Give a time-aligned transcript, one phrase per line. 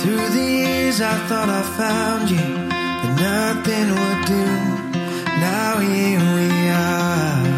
[0.00, 2.38] Through the years I thought I found you,
[3.02, 4.46] but nothing would do.
[5.26, 7.50] Now here we are.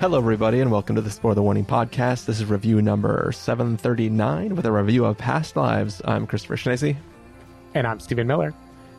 [0.00, 2.24] Hello, everybody, and welcome to the Spoiler the Warning podcast.
[2.24, 6.00] This is review number 739 with a review of Past Lives.
[6.06, 6.96] I'm Christopher Schnese.
[7.74, 8.54] And I'm Stephen Miller.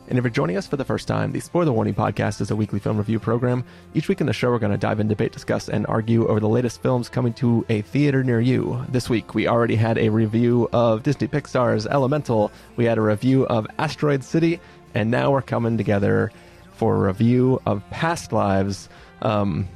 [0.10, 2.56] And if you're joining us for the first time, the Spoiler Warning podcast is a
[2.56, 3.64] weekly film review program.
[3.94, 6.42] Each week in the show, we're going to dive in, debate, discuss, and argue over
[6.42, 8.84] the latest films coming to a theater near you.
[8.90, 13.48] This week, we already had a review of Disney Pixar's Elemental, we had a review
[13.48, 14.60] of Asteroid City,
[14.94, 16.32] and now we're coming together
[16.74, 18.90] for a review of Past Lives.
[19.22, 19.70] Um,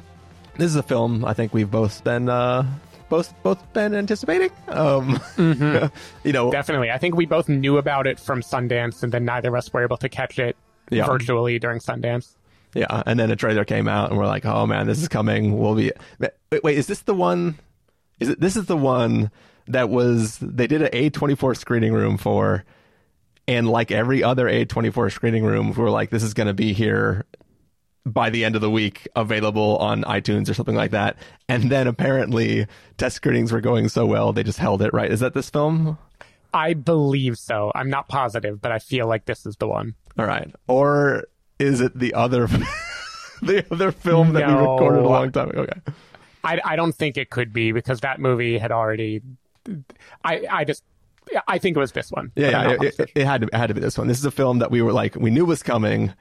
[0.57, 2.65] this is a film I think we've both been uh,
[3.09, 4.49] both both been anticipating.
[4.67, 5.19] Um,
[6.23, 6.91] you know, Definitely.
[6.91, 9.83] I think we both knew about it from Sundance, and then neither of us were
[9.83, 10.55] able to catch it
[10.89, 11.05] Yeah.
[11.05, 12.35] virtually during Sundance.
[12.73, 15.57] Yeah, and then a trailer came out, and we're like, "Oh man, this is coming."
[15.57, 16.77] We'll be wait, wait.
[16.77, 17.57] Is this the one?
[18.19, 18.39] Is it?
[18.41, 19.31] This is the one
[19.67, 22.65] that was they did an A twenty four screening room for,
[23.47, 26.53] and like every other A twenty four screening room, we're like, "This is going to
[26.53, 27.25] be here."
[28.07, 31.17] By the end of the week, available on iTunes or something like that.
[31.49, 34.93] And then apparently, test screenings were going so well, they just held it.
[34.93, 35.11] Right?
[35.11, 35.97] Is that this film?
[36.53, 37.71] I believe so.
[37.75, 39.95] I'm not positive, but I feel like this is the one.
[40.17, 40.49] All right.
[40.67, 41.25] Or
[41.59, 42.47] is it the other,
[43.41, 45.61] the other film that we recorded a long time ago?
[45.61, 45.79] Okay.
[46.43, 49.21] I, I don't think it could be because that movie had already.
[50.23, 50.83] I I just
[51.47, 52.31] I think it was this one.
[52.35, 54.07] Yeah, yeah it, it, it had to it had to be this one.
[54.07, 56.13] This is a film that we were like we knew was coming.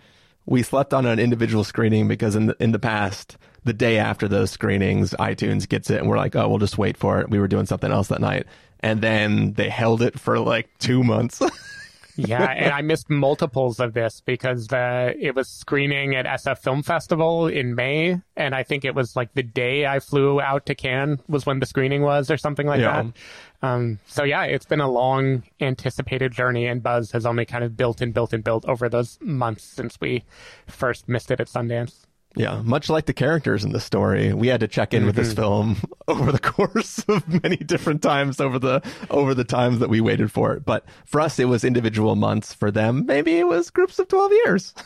[0.47, 4.29] We slept on an individual screening because in the in the past, the day after
[4.29, 7.31] those screenings, iTunes gets it, and we're like, oh, we'll just wait for it.
[7.31, 8.47] We were doing something else that night,
[8.81, 11.43] and then they held it for like two months.
[12.17, 16.83] yeah, and I missed multiples of this because uh, it was screening at SF Film
[16.83, 20.75] Festival in May, and I think it was like the day I flew out to
[20.75, 23.03] Cannes was when the screening was, or something like Yeah.
[23.03, 23.67] that.
[23.67, 27.77] Um, so yeah, it's been a long anticipated journey, and buzz has only kind of
[27.77, 30.25] built and built and built over those months since we
[30.67, 32.06] first missed it at Sundance.
[32.37, 35.29] Yeah, much like the characters in the story, we had to check in with this
[35.29, 35.41] mm-hmm.
[35.41, 35.77] film
[36.09, 40.31] over the course of many different times over the over the times that we waited
[40.31, 40.65] for it.
[40.65, 42.53] But for us, it was individual months.
[42.53, 44.75] For them, maybe it was groups of twelve years.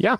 [0.00, 0.16] Yeah,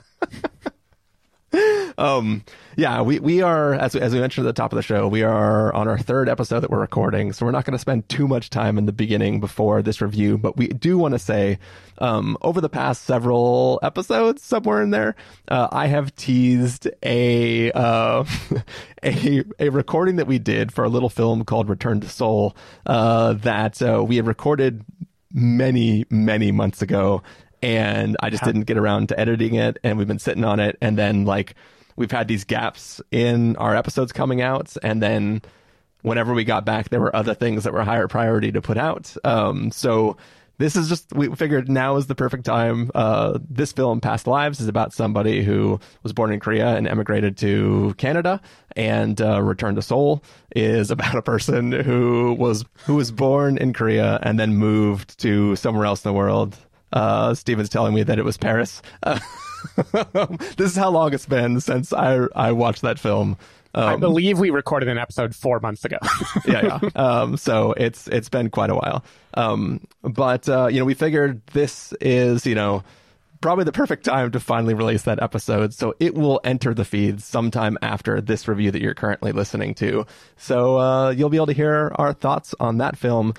[1.99, 2.43] um
[2.77, 5.23] yeah we we are as, as we mentioned at the top of the show we
[5.23, 8.27] are on our third episode that we're recording so we're not going to spend too
[8.27, 11.59] much time in the beginning before this review but we do want to say
[11.99, 15.15] um over the past several episodes somewhere in there
[15.49, 18.25] uh, i have teased a uh
[19.05, 23.33] a a recording that we did for a little film called return to seoul uh
[23.35, 24.85] that uh, we had recorded
[25.33, 27.23] many many months ago
[27.65, 30.77] and I just didn't get around to editing it and we've been sitting on it
[30.83, 31.55] and then like
[31.97, 35.41] we've had these gaps in our episodes coming out and then
[36.03, 39.17] whenever we got back there were other things that were higher priority to put out.
[39.25, 40.19] Um so
[40.59, 42.91] this is just we figured now is the perfect time.
[42.95, 47.39] Uh this film past lives is about somebody who was born in korea and emigrated
[47.39, 48.43] to canada
[48.77, 50.23] and uh, return to seoul
[50.55, 55.57] is about a person who was who was born in korea and then moved to
[55.57, 56.59] somewhere else in the world
[56.95, 58.81] uh, Stephen's telling me that it was Paris.
[59.03, 59.19] Uh,
[60.57, 63.37] this is how long it's been since I I watched that film.
[63.77, 65.97] I Um, believe we recorded an episode four months ago.
[66.47, 66.91] yeah, yeah.
[66.95, 69.05] Um, so it's it's been quite a while.
[69.35, 72.85] Um, but uh, you know, we figured this is you know
[73.41, 75.75] probably the perfect time to finally release that episode.
[75.75, 80.07] So it will enter the feeds sometime after this review that you're currently listening to.
[80.39, 83.35] So uh, you'll be able to hear our thoughts on that film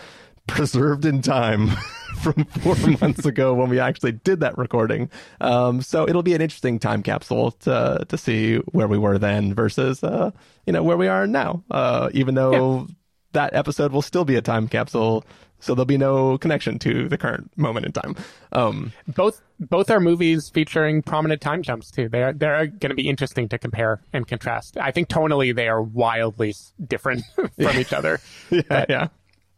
[0.48, 1.70] preserved in time
[2.22, 5.10] from four months ago when we actually did that recording.
[5.42, 9.54] Um, so it'll be an interesting time capsule to to see where we were then
[9.54, 10.32] versus uh,
[10.66, 11.64] you know where we are now.
[11.72, 12.88] Uh, even though
[13.34, 15.26] that episode will still be a time capsule,
[15.60, 18.16] so there'll be no connection to the current moment in time.
[18.52, 22.10] Um, both both are movies featuring prominent time jumps too.
[22.10, 24.78] They're they're going to be interesting to compare and contrast.
[24.78, 26.56] I think tonally they are wildly
[26.86, 28.20] different from each other.
[28.50, 29.08] yeah, yeah,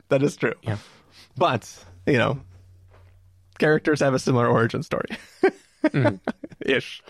[0.10, 0.54] that is true.
[0.62, 0.78] Yeah.
[1.38, 2.40] But you know,
[3.60, 5.10] characters have a similar origin story,
[6.66, 7.02] ish.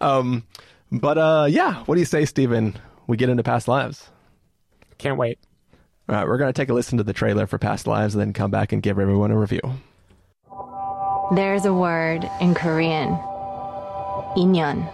[0.00, 0.44] um,
[0.92, 2.74] but uh, yeah, what do you say, Stephen?
[3.06, 4.10] We get into past lives.
[4.98, 5.38] Can't wait.
[6.08, 8.32] All right, we're gonna take a listen to the trailer for past lives, and then
[8.32, 9.60] come back and give everyone a review.
[11.34, 13.10] There's a word in Korean,
[14.36, 14.90] inyeon.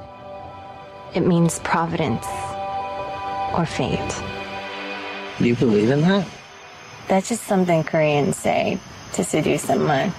[1.14, 2.26] It means providence
[3.56, 4.00] or fate.
[5.38, 6.26] Do you believe in that?
[7.08, 8.78] That's just something Koreans say
[9.14, 10.10] to seduce someone.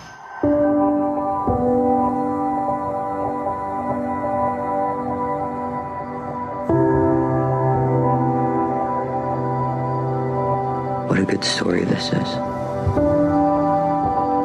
[11.08, 12.30] What a good story this is.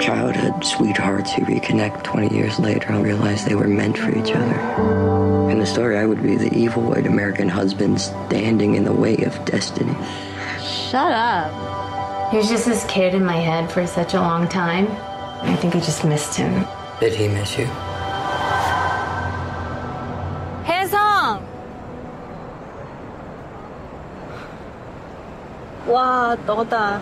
[0.00, 5.50] Childhood sweethearts who reconnect 20 years later and realize they were meant for each other.
[5.50, 9.16] In the story, I would be the evil white American husband standing in the way
[9.24, 9.94] of destiny.
[10.70, 12.30] Shut up.
[12.30, 14.86] He was just this kid in my head for such a long time.
[15.42, 16.64] I think I just missed him.
[17.00, 17.64] Did he miss you?
[20.64, 21.42] Hands on!
[25.88, 27.00] Wow, Dota.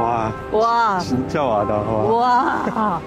[0.00, 0.32] Wow.
[0.50, 1.00] Wow.
[1.28, 2.64] 叫我的哇。
[2.64, 3.02] Wow.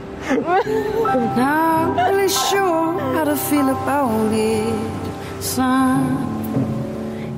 [1.36, 4.76] Not really sure how to feel about it,
[5.42, 6.33] son.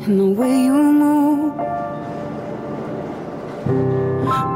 [0.06, 1.58] And the way you move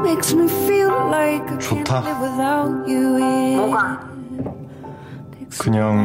[0.04, 2.04] makes me feel like I can't 좋다.
[2.04, 3.18] live without you.
[3.18, 3.56] Me
[5.58, 6.04] 그냥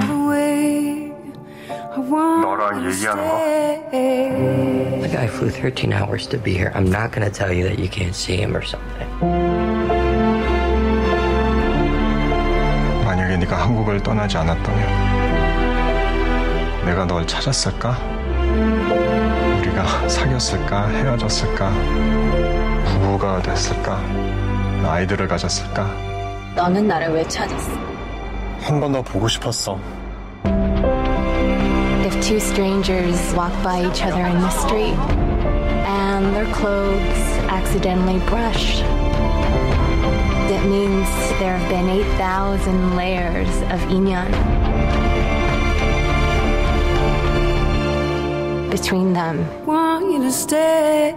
[2.41, 3.37] 너랑 you to 얘기하는 거.
[5.01, 6.71] The guy flew 13 hours to be here.
[6.73, 9.07] I'm not going to tell you that you can't see him or something.
[13.05, 14.81] 만약에 네가 한국을 떠나지 않았다면
[16.85, 17.95] 내가 널 찾았을까?
[20.07, 20.89] 사귀었을까?
[20.89, 21.71] 헤어졌을까?
[22.85, 23.99] 부부가 됐을까?
[24.85, 25.87] 아이들을 가졌을까?
[26.55, 27.71] 너는 나를 왜 찾았어?
[28.61, 29.77] 한 번 더 보고 싶었어.
[32.05, 34.95] If two strangers walk by each other in the street
[35.85, 38.81] and their clothes accidentally brush,
[40.49, 41.07] that means
[41.39, 44.29] there have been 8,000 layers of inyan
[48.81, 49.37] between them.
[49.65, 51.13] Want you to stay.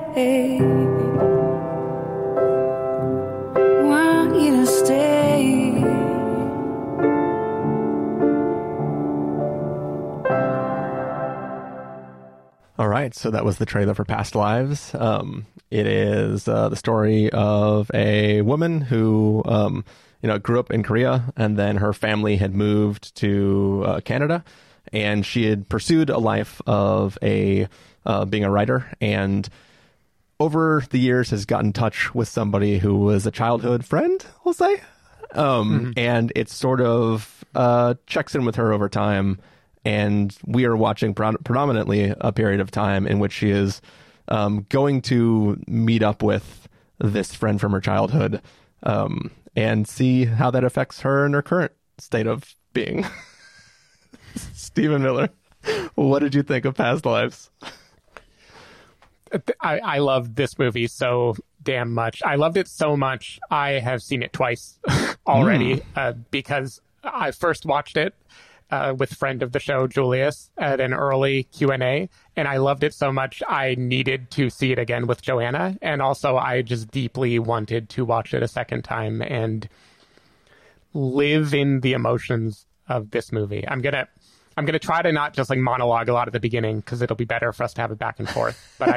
[3.83, 5.83] Want you to stay.
[12.79, 14.95] All right, so that was the trailer for Past Lives.
[14.95, 19.85] Um, it is uh, the story of a woman who, um,
[20.23, 24.45] you know, grew up in Korea, and then her family had moved to uh, Canada,
[24.93, 27.69] and she had pursued a life of a
[28.07, 29.49] uh, being a writer, and
[30.41, 34.55] over the years has gotten in touch with somebody who was a childhood friend, we'll
[34.55, 34.81] say,
[35.33, 39.39] um, and it sort of uh, checks in with her over time.
[39.85, 43.81] And we are watching pre- predominantly a period of time in which she is
[44.29, 46.69] um, going to meet up with
[46.99, 48.43] this friend from her childhood
[48.83, 53.07] um, and see how that affects her and her current state of being.
[54.35, 55.29] Stephen Miller,
[55.95, 57.51] what did you think of Past Lives?
[59.61, 62.23] I, I love this movie so damn much.
[62.25, 63.39] I loved it so much.
[63.51, 64.79] I have seen it twice
[65.27, 68.15] already uh, because I first watched it
[68.71, 72.59] uh, with friend of the show Julius at an early Q and A, and I
[72.59, 76.63] loved it so much I needed to see it again with Joanna, and also I
[76.63, 79.69] just deeply wanted to watch it a second time and
[80.95, 83.67] live in the emotions of this movie.
[83.67, 84.09] I'm gonna.
[84.59, 87.15] I'm gonna try to not just like monologue a lot at the beginning because it'll
[87.15, 88.75] be better for us to have it back and forth.
[88.77, 88.89] But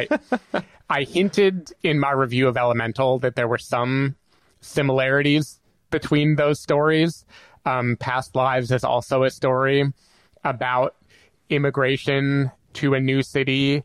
[0.53, 4.15] I, I hinted in my review of Elemental that there were some
[4.61, 5.59] similarities
[5.91, 7.25] between those stories.
[7.63, 9.85] Um, Past Lives is also a story
[10.43, 10.95] about
[11.51, 13.83] immigration to a new city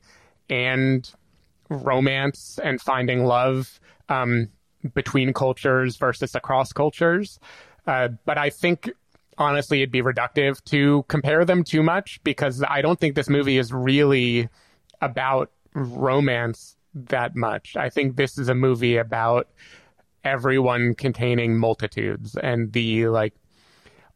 [0.49, 1.12] and
[1.69, 4.48] romance and finding love um,
[4.94, 7.39] between cultures versus across cultures.
[7.86, 8.91] Uh, but I think
[9.38, 13.58] honestly it'd be reductive to compare them too much because I don't think this movie
[13.58, 14.48] is really
[15.00, 17.76] about romance that much.
[17.76, 19.48] I think this is a movie about
[20.24, 23.34] everyone containing multitudes and the like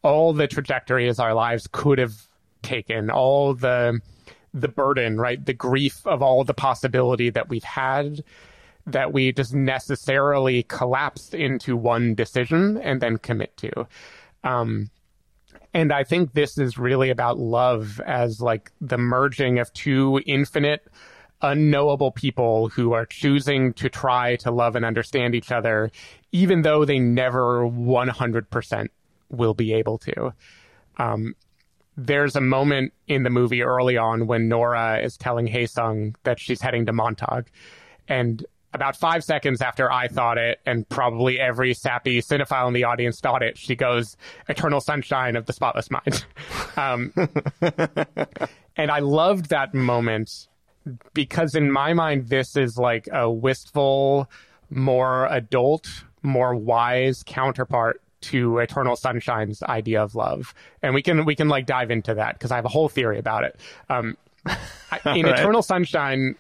[0.02, 2.14] all the trajectories our lives could have
[2.62, 4.00] taken, all the
[4.52, 5.44] the burden, right?
[5.44, 8.24] The grief of all the possibility that we've had
[8.86, 13.86] that we just necessarily collapsed into one decision and then commit to.
[14.42, 14.90] Um,
[15.72, 20.86] and I think this is really about love as like the merging of two infinite,
[21.42, 25.90] unknowable people who are choosing to try to love and understand each other,
[26.32, 28.88] even though they never 100%
[29.30, 30.34] will be able to.
[30.98, 31.34] Um,
[31.96, 36.60] there's a moment in the movie early on when Nora is telling Haesung that she's
[36.60, 37.50] heading to Montauk.
[38.08, 42.84] And about five seconds after I thought it, and probably every sappy cinephile in the
[42.84, 44.16] audience thought it, she goes,
[44.48, 46.24] Eternal Sunshine of the Spotless Mind.
[46.76, 47.12] um,
[48.76, 50.48] and I loved that moment
[51.14, 54.30] because, in my mind, this is like a wistful,
[54.70, 55.88] more adult,
[56.22, 61.66] more wise counterpart to Eternal Sunshine's idea of love, and we can we can like
[61.66, 63.58] dive into that because I have a whole theory about it.
[63.88, 64.54] Um, in
[65.04, 65.38] right.
[65.38, 66.36] Eternal Sunshine,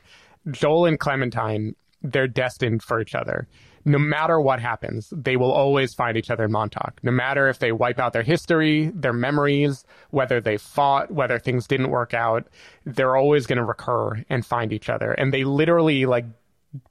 [0.50, 3.46] Joel and Clementine, they're destined for each other.
[3.84, 7.00] No matter what happens, they will always find each other in Montauk.
[7.02, 11.66] No matter if they wipe out their history, their memories, whether they fought, whether things
[11.66, 12.46] didn't work out,
[12.84, 15.12] they're always going to recur and find each other.
[15.12, 16.26] And they literally like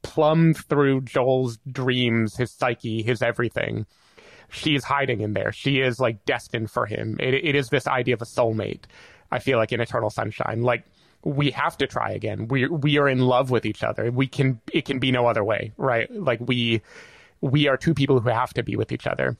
[0.02, 3.86] plumbed through Joel's dreams, his psyche, his everything.
[4.50, 5.52] She's hiding in there.
[5.52, 7.18] She is like destined for him.
[7.20, 8.86] It, it is this idea of a soulmate.
[9.32, 10.86] I feel like in Eternal Sunshine, like
[11.24, 12.48] we have to try again.
[12.48, 14.12] We we are in love with each other.
[14.12, 16.10] We can it can be no other way, right?
[16.14, 16.82] Like we
[17.42, 19.38] we are two people who have to be with each other.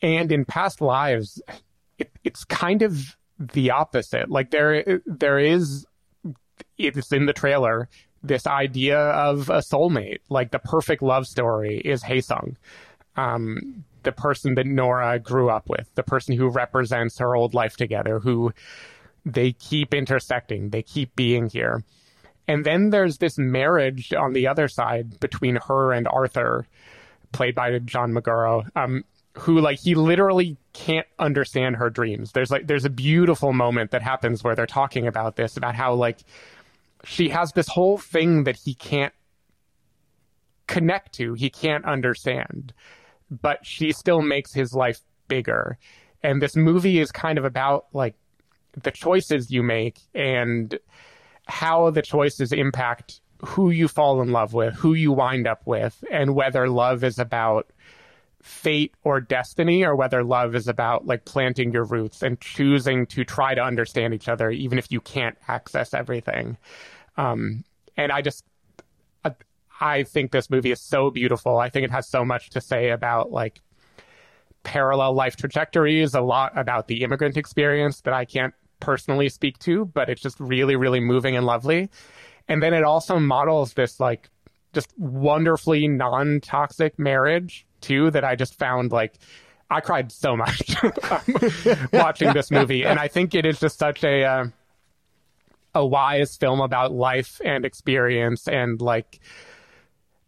[0.00, 1.40] And in past lives,
[1.98, 4.30] it, it's kind of the opposite.
[4.30, 5.86] Like there there is
[6.78, 7.88] it's in the trailer
[8.22, 12.56] this idea of a soulmate, like the perfect love story is Haesung,
[13.16, 17.76] um, the person that Nora grew up with, the person who represents her old life
[17.76, 18.52] together, who
[19.24, 21.84] they keep intersecting, they keep being here.
[22.48, 26.66] And then there's this marriage on the other side between her and Arthur,
[27.32, 29.04] played by John Magaro, um,
[29.38, 32.32] who like he literally can't understand her dreams.
[32.32, 35.94] There's like there's a beautiful moment that happens where they're talking about this, about how
[35.94, 36.18] like
[37.04, 39.14] she has this whole thing that he can't
[40.66, 42.72] connect to, he can't understand,
[43.30, 45.78] but she still makes his life bigger.
[46.22, 48.14] And this movie is kind of about like
[48.80, 50.78] the choices you make and
[51.46, 56.04] how the choices impact who you fall in love with, who you wind up with,
[56.10, 57.70] and whether love is about
[58.40, 63.24] fate or destiny or whether love is about like planting your roots and choosing to
[63.24, 66.56] try to understand each other even if you can't access everything.
[67.16, 67.64] Um,
[67.96, 68.44] and i just
[69.24, 69.32] I,
[69.80, 71.58] I think this movie is so beautiful.
[71.58, 73.60] I think it has so much to say about like
[74.62, 79.86] parallel life trajectories a lot about the immigrant experience that i can't personally speak to
[79.86, 81.88] but it's just really really moving and lovely.
[82.48, 84.28] And then it also models this like
[84.72, 89.18] just wonderfully non-toxic marriage too that I just found like
[89.70, 90.76] I cried so much
[91.92, 94.44] watching this movie, and I think it is just such a uh,
[95.74, 99.20] a wise film about life and experience and like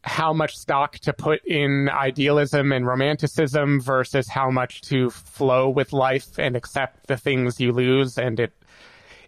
[0.05, 5.93] how much stock to put in idealism and romanticism versus how much to flow with
[5.93, 8.19] life and accept the things you lose.
[8.19, 8.53] And it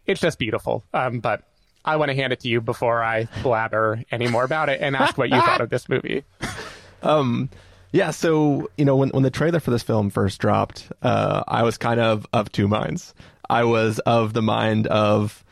[0.06, 0.84] it's just beautiful.
[0.94, 1.42] Um, but
[1.84, 4.96] i want to hand it to you before i blabber any more about it and
[4.96, 6.24] ask what you thought of this movie.
[7.02, 7.50] Um
[7.92, 11.62] yeah, so you know when when the trailer for this film first dropped, uh, I
[11.62, 13.14] was kind of of two minds.
[13.48, 15.44] I was of the mind of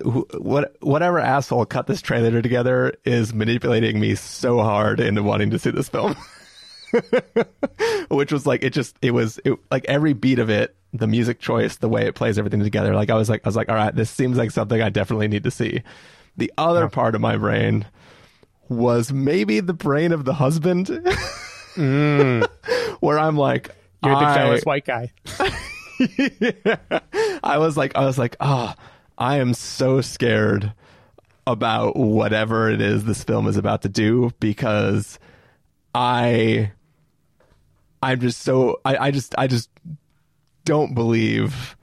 [0.00, 5.58] what whatever asshole cut this trailer together is manipulating me so hard into wanting to
[5.58, 6.16] see this film.
[8.08, 11.40] Which was like it just it was it, like every beat of it, the music
[11.40, 12.94] choice, the way it plays everything together.
[12.94, 15.28] Like I was like I was like, all right, this seems like something I definitely
[15.28, 15.82] need to see.
[16.36, 16.88] The other yeah.
[16.88, 17.86] part of my brain
[18.68, 20.86] was maybe the brain of the husband,
[21.74, 22.46] mm.
[23.00, 23.70] where I'm like,
[24.04, 25.12] you're the jealous white guy.
[26.18, 27.00] yeah.
[27.42, 28.74] I was like, I was like, oh,
[29.22, 30.72] I am so scared
[31.46, 35.20] about whatever it is this film is about to do because
[35.94, 36.72] I,
[38.02, 39.70] I'm just so, I, I just, I just
[40.64, 41.76] don't believe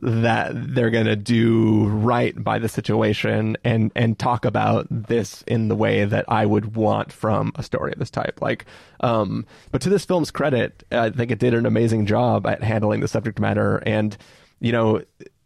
[0.00, 5.76] that they're to do right by the situation and and talk about this in the
[5.76, 8.40] way that I would want from a story of this type.
[8.40, 8.64] Like
[9.00, 13.00] um but to this film's credit I think it did an amazing job at handling
[13.00, 13.76] the subject matter.
[13.86, 14.16] And
[14.60, 15.02] you know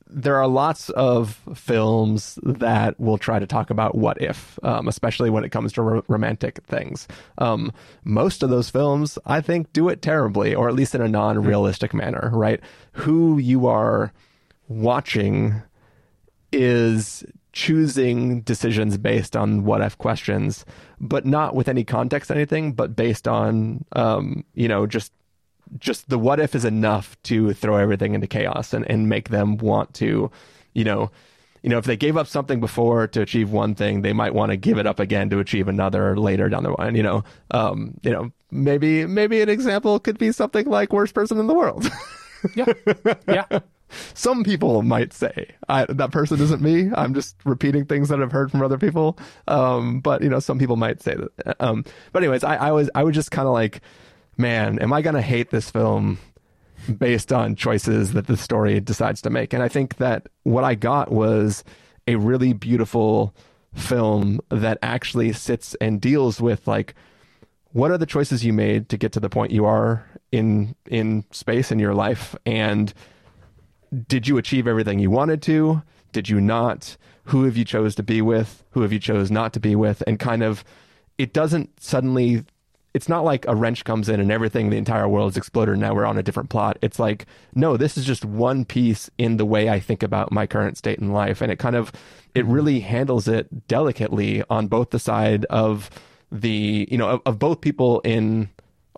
[0.08, 5.30] there are lots of films that will try to talk about what if, um, especially
[5.30, 7.08] when it comes to ro- romantic things.
[7.38, 7.72] Um,
[8.04, 11.42] most of those films, I think, do it terribly, or at least in a non
[11.42, 12.60] realistic manner, right?
[12.92, 14.12] Who you are
[14.68, 15.62] watching
[16.52, 20.64] is choosing decisions based on what if questions,
[21.00, 25.12] but not with any context anything, but based on um, you know, just
[25.78, 29.56] just the what if is enough to throw everything into chaos and, and make them
[29.58, 30.30] want to,
[30.74, 31.10] you know,
[31.62, 34.50] you know, if they gave up something before to achieve one thing, they might want
[34.50, 36.94] to give it up again to achieve another later down the line.
[36.94, 41.38] You know, um, you know, maybe maybe an example could be something like worst person
[41.38, 41.88] in the world.
[42.54, 42.72] yeah,
[43.26, 43.58] yeah.
[44.14, 46.90] Some people might say I, that person isn't me.
[46.94, 49.18] I'm just repeating things that I've heard from other people.
[49.46, 51.56] Um, but you know, some people might say that.
[51.60, 53.80] Um, but anyways, I, I was I was just kind of like,
[54.36, 56.18] man, am I gonna hate this film
[56.98, 59.52] based on choices that the story decides to make?
[59.52, 61.64] And I think that what I got was
[62.06, 63.34] a really beautiful
[63.74, 66.94] film that actually sits and deals with like
[67.72, 71.24] what are the choices you made to get to the point you are in in
[71.30, 72.94] space in your life and
[74.08, 75.82] did you achieve everything you wanted to?
[76.12, 76.96] Did you not?
[77.24, 78.64] Who have you chose to be with?
[78.70, 80.02] Who have you chose not to be with?
[80.06, 80.64] And kind of,
[81.18, 82.44] it doesn't suddenly.
[82.96, 85.74] It's not like a wrench comes in and everything, the entire world is exploded.
[85.74, 86.78] And now we're on a different plot.
[86.80, 90.46] It's like, no, this is just one piece in the way I think about my
[90.46, 91.92] current state in life, and it kind of,
[92.34, 95.90] it really handles it delicately on both the side of
[96.32, 98.48] the, you know, of, of both people in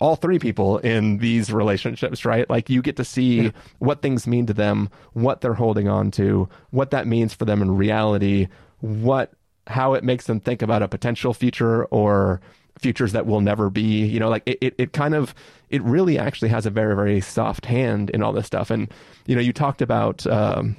[0.01, 2.49] all three people in these relationships, right?
[2.49, 3.51] Like you get to see yeah.
[3.81, 7.63] what things mean to them, what they're holding on to, what that means for them
[7.63, 8.47] in reality,
[8.81, 9.33] what
[9.67, 12.41] how it makes them think about a potential future or
[12.79, 14.07] futures that will never be.
[14.07, 15.35] You know, like it, it, it kind of
[15.71, 18.71] it really actually has a very, very soft hand in all this stuff.
[18.71, 18.93] And,
[19.27, 20.77] you know, you talked about um,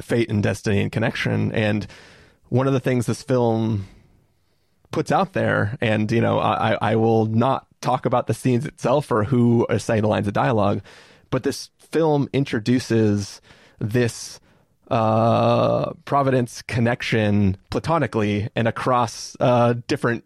[0.00, 1.52] fate and destiny and connection.
[1.52, 1.86] And
[2.48, 3.88] one of the things this film
[4.90, 9.10] puts out there, and, you know, I, I will not talk about the scenes itself
[9.10, 10.82] or who are saying the lines of dialogue,
[11.30, 13.40] but this film introduces
[13.78, 14.38] this
[14.90, 20.24] uh, Providence connection platonically and across uh, different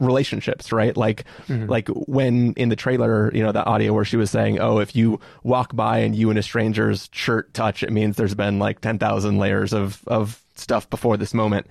[0.00, 0.96] relationships, right?
[0.96, 1.66] Like, mm-hmm.
[1.66, 4.94] like when in the trailer, you know, the audio where she was saying, "Oh, if
[4.96, 8.80] you walk by and you and a stranger's shirt touch, it means there's been like
[8.80, 11.66] ten thousand layers of of stuff before this moment."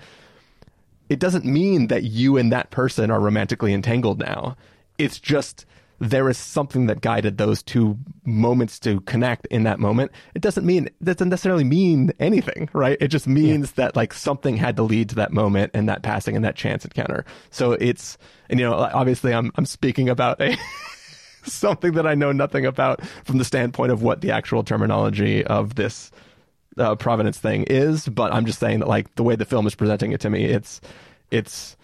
[1.09, 4.55] It doesn't mean that you and that person are romantically entangled now
[4.97, 5.65] it's just
[5.99, 10.11] there is something that guided those two moments to connect in that moment.
[10.35, 12.97] It doesn't mean it doesn't necessarily mean anything, right?
[12.99, 13.85] It just means yeah.
[13.85, 16.83] that like something had to lead to that moment and that passing and that chance
[16.83, 17.25] encounter.
[17.51, 18.17] So it's
[18.49, 20.57] and you know obviously I'm I'm speaking about a
[21.43, 25.75] something that I know nothing about from the standpoint of what the actual terminology of
[25.75, 26.11] this
[26.77, 29.75] uh, providence thing is, but I'm just saying that like the way the film is
[29.75, 30.81] presenting it to me, it's
[31.31, 31.77] it's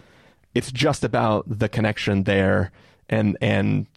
[0.55, 2.71] it's just about the connection there
[3.09, 3.87] and and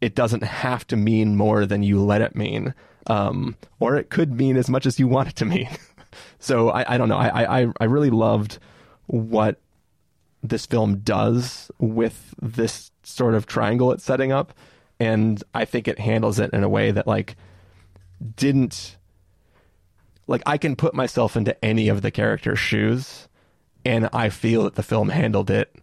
[0.00, 2.74] it doesn't have to mean more than you let it mean,
[3.06, 5.68] um, or it could mean as much as you want it to mean.
[6.38, 7.18] so I, I don't know.
[7.18, 8.58] I, I I really loved
[9.06, 9.60] what
[10.42, 14.54] this film does with this sort of triangle it's setting up,
[14.98, 17.36] and I think it handles it in a way that like
[18.36, 18.96] didn't
[20.26, 23.28] like I can put myself into any of the characters' shoes,
[23.84, 25.74] and I feel that the film handled it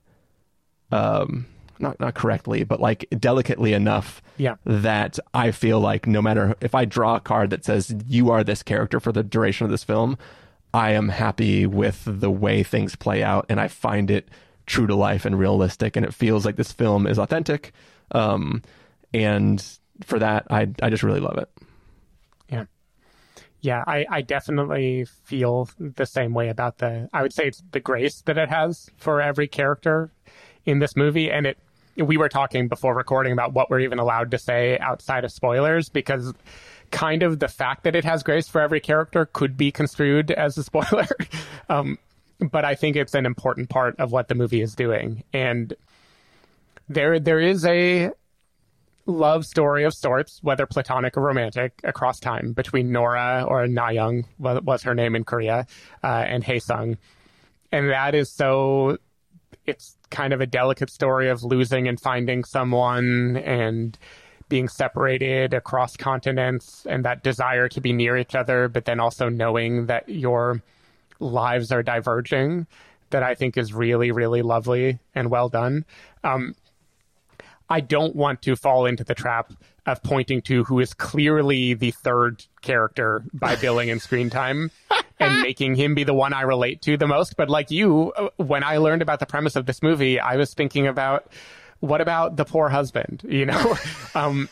[0.92, 1.46] um
[1.80, 4.56] not not correctly, but like delicately enough yeah.
[4.66, 8.44] that I feel like no matter if I draw a card that says you are
[8.44, 10.18] this character for the duration of this film,
[10.74, 14.30] I am happy with the way things play out and I find it
[14.66, 17.72] true to life and realistic and it feels like this film is authentic.
[18.12, 18.62] Um,
[19.14, 19.64] and
[20.04, 21.50] for that I I just really love it.
[22.50, 22.66] Yeah.
[23.60, 27.80] Yeah, I, I definitely feel the same way about the I would say it's the
[27.80, 30.12] grace that it has for every character
[30.66, 31.58] in this movie and it
[31.98, 35.90] we were talking before recording about what we're even allowed to say outside of spoilers
[35.90, 36.34] because
[36.92, 40.58] kind of the fact that it has grace for every character could be construed as
[40.58, 41.08] a spoiler.
[41.70, 41.98] um,
[42.40, 45.24] but I think it's an important part of what the movie is doing.
[45.34, 45.74] And
[46.88, 48.12] there, there is a
[49.06, 54.84] love story of sorts, whether platonic or romantic, across time between Nora or Nayoung was
[54.84, 55.66] her name in Korea,
[56.04, 56.98] uh, and Haesung.
[57.72, 58.98] And that is so,
[59.68, 63.98] it's kind of a delicate story of losing and finding someone and
[64.50, 69.28] being separated across continents and that desire to be near each other, but then also
[69.28, 70.62] knowing that your
[71.20, 72.66] lives are diverging,
[73.10, 75.86] that I think is really, really lovely and well done.
[76.24, 76.56] Um,
[77.70, 79.52] I don't want to fall into the trap
[79.88, 84.70] of pointing to who is clearly the third character by billing and screen time
[85.20, 87.38] and making him be the one I relate to the most.
[87.38, 90.54] But like you, uh, when I learned about the premise of this movie, I was
[90.54, 91.32] thinking about
[91.80, 93.78] what about the poor husband, you know?
[94.16, 94.50] um,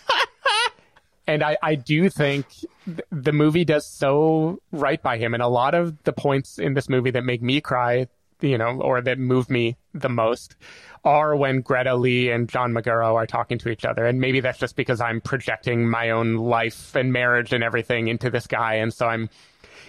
[1.28, 2.48] and I, I do think
[2.86, 5.34] th- the movie does so right by him.
[5.34, 8.08] And a lot of the points in this movie that make me cry,
[8.42, 10.56] you know, or that move me the most
[11.04, 14.06] are when Greta Lee and John Magaro are talking to each other.
[14.06, 18.30] And maybe that's just because I'm projecting my own life and marriage and everything into
[18.30, 18.76] this guy.
[18.76, 19.30] And so I'm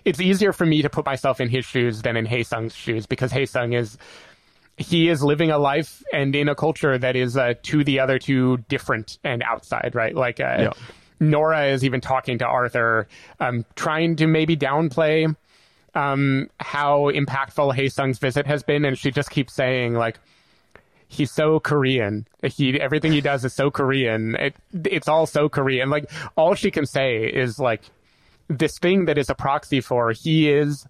[0.05, 3.33] it's easier for me to put myself in his shoes than in Haesung's shoes because
[3.33, 3.99] Haesung is
[4.77, 8.19] he is living a life and in a culture that is uh, to the other
[8.19, 10.15] two different and outside, right?
[10.15, 10.73] Like uh, yeah.
[11.19, 13.09] Nora is even talking to Arthur,
[13.41, 15.35] um, trying to maybe downplay
[15.97, 20.19] um, how impactful Haesung's visit has been, and she just keeps saying like
[21.09, 22.27] he's so Korean.
[22.43, 24.37] He everything he does is so Korean.
[24.37, 24.55] It,
[24.85, 25.89] it's all so Korean.
[25.89, 27.83] Like all she can say is like
[28.49, 30.87] this thing that is a proxy for he is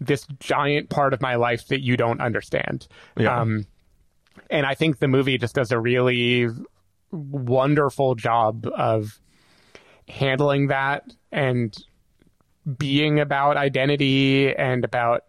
[0.00, 2.88] this giant part of my life that you don't understand.
[3.18, 3.38] Yeah.
[3.38, 3.66] Um,
[4.48, 6.48] and I think the movie just does a really
[7.10, 9.20] wonderful job of
[10.08, 11.76] handling that and
[12.76, 15.24] being about identity and about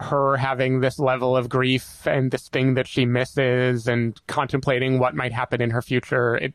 [0.00, 5.14] her having this level of grief and this thing that she misses and contemplating what
[5.14, 6.36] might happen in her future.
[6.36, 6.54] It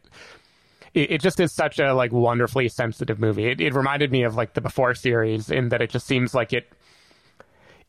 [0.93, 3.45] it, it just is such a like wonderfully sensitive movie.
[3.45, 6.53] It, it reminded me of like the Before series in that it just seems like
[6.53, 6.71] it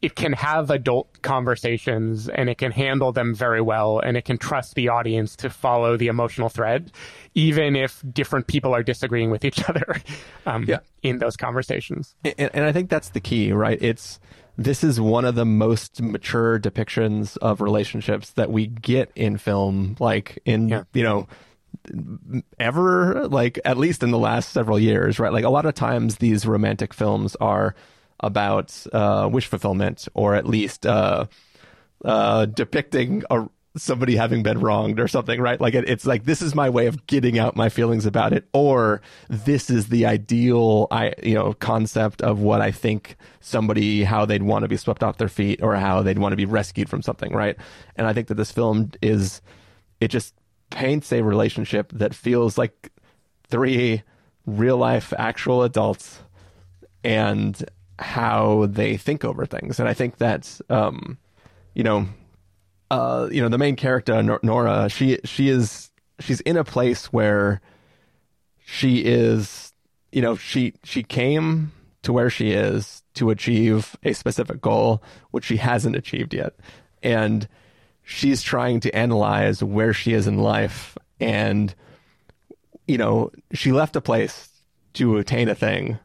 [0.00, 4.38] it can have adult conversations and it can handle them very well and it can
[4.38, 6.92] trust the audience to follow the emotional thread
[7.34, 10.00] even if different people are disagreeing with each other
[10.46, 10.78] um, Yeah.
[11.02, 13.78] in those conversations and, and I think that's the key, right?
[13.82, 14.20] It's
[14.56, 19.96] this is one of the most mature depictions of relationships that we get in film,
[20.00, 20.82] like in Yeah.
[20.94, 21.26] you know
[22.58, 26.16] ever like at least in the last several years right like a lot of times
[26.16, 27.74] these romantic films are
[28.20, 31.24] about uh wish fulfillment or at least uh
[32.04, 35.60] uh depicting a somebody having been wronged or something right?
[35.60, 38.48] Like it, it's like this is my way of getting out my feelings about it
[38.52, 44.24] or this is the ideal i you know concept of what i think somebody how
[44.24, 46.88] they'd want to be swept off their feet or how they'd want to be rescued
[46.88, 47.56] from something right?
[47.96, 49.40] And i think that this film is
[50.00, 50.34] it just
[50.70, 52.90] paints a relationship that feels like
[53.48, 54.02] three
[54.46, 56.20] real life actual adults
[57.04, 57.64] and
[57.98, 59.80] how they think over things.
[59.80, 61.18] And I think that, um,
[61.74, 62.06] you know,
[62.90, 67.06] uh, you know, the main character Nor- Nora, she she is she's in a place
[67.12, 67.60] where
[68.64, 69.72] she is,
[70.12, 75.44] you know, she she came to where she is to achieve a specific goal, which
[75.44, 76.54] she hasn't achieved yet,
[77.02, 77.48] and
[78.02, 81.74] she's trying to analyze where she is in life and
[82.86, 84.48] you know she left a place
[84.94, 85.98] to attain a thing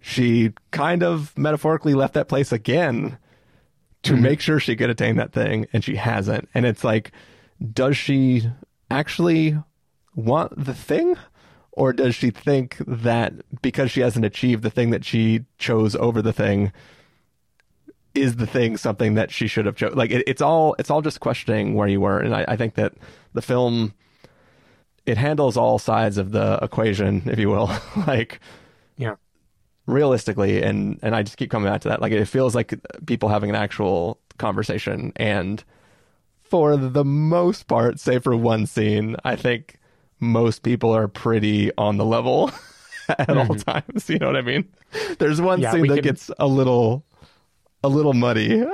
[0.00, 3.18] she kind of metaphorically left that place again
[4.02, 4.22] to mm-hmm.
[4.22, 6.48] make sure she could attain that thing and she hasn't.
[6.54, 7.12] And it's like
[7.72, 8.48] does she
[8.90, 9.58] actually
[10.14, 11.16] want the thing?
[11.72, 16.20] Or does she think that because she hasn't achieved the thing that she chose over
[16.20, 16.72] the thing
[18.14, 19.94] is the thing something that she should have chose?
[19.94, 22.74] Like it, it's all it's all just questioning where you were, and I, I think
[22.74, 22.94] that
[23.32, 23.94] the film
[25.06, 27.70] it handles all sides of the equation, if you will,
[28.06, 28.40] like
[29.88, 32.00] realistically, and and I just keep coming back to that.
[32.00, 32.74] Like it feels like
[33.06, 35.64] people having an actual conversation, and
[36.42, 39.78] for the most part, save for one scene, I think
[40.20, 42.50] most people are pretty on the level
[43.08, 44.08] at all times.
[44.08, 44.68] You know what I mean?
[45.18, 47.04] There's one Yeah, scene that can- gets a little
[47.82, 48.64] a little muddy.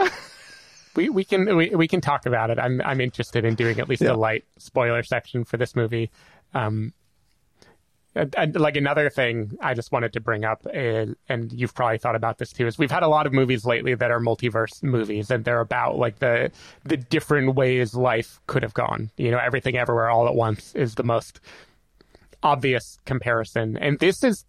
[0.96, 2.58] we we can we, we can talk about it.
[2.58, 4.12] I'm I'm interested in doing at least Yeah.
[4.12, 6.10] a light spoiler section for this movie.
[6.54, 6.92] Um,
[8.14, 11.98] and, and like another thing I just wanted to bring up, is, and you've probably
[11.98, 14.82] thought about this too, is we've had a lot of movies lately that are multiverse
[14.82, 16.50] movies, and they're about like the
[16.84, 19.10] the different ways life could have gone.
[19.16, 21.40] You know, everything everywhere all at once is the most
[22.42, 24.44] obvious comparison, and this is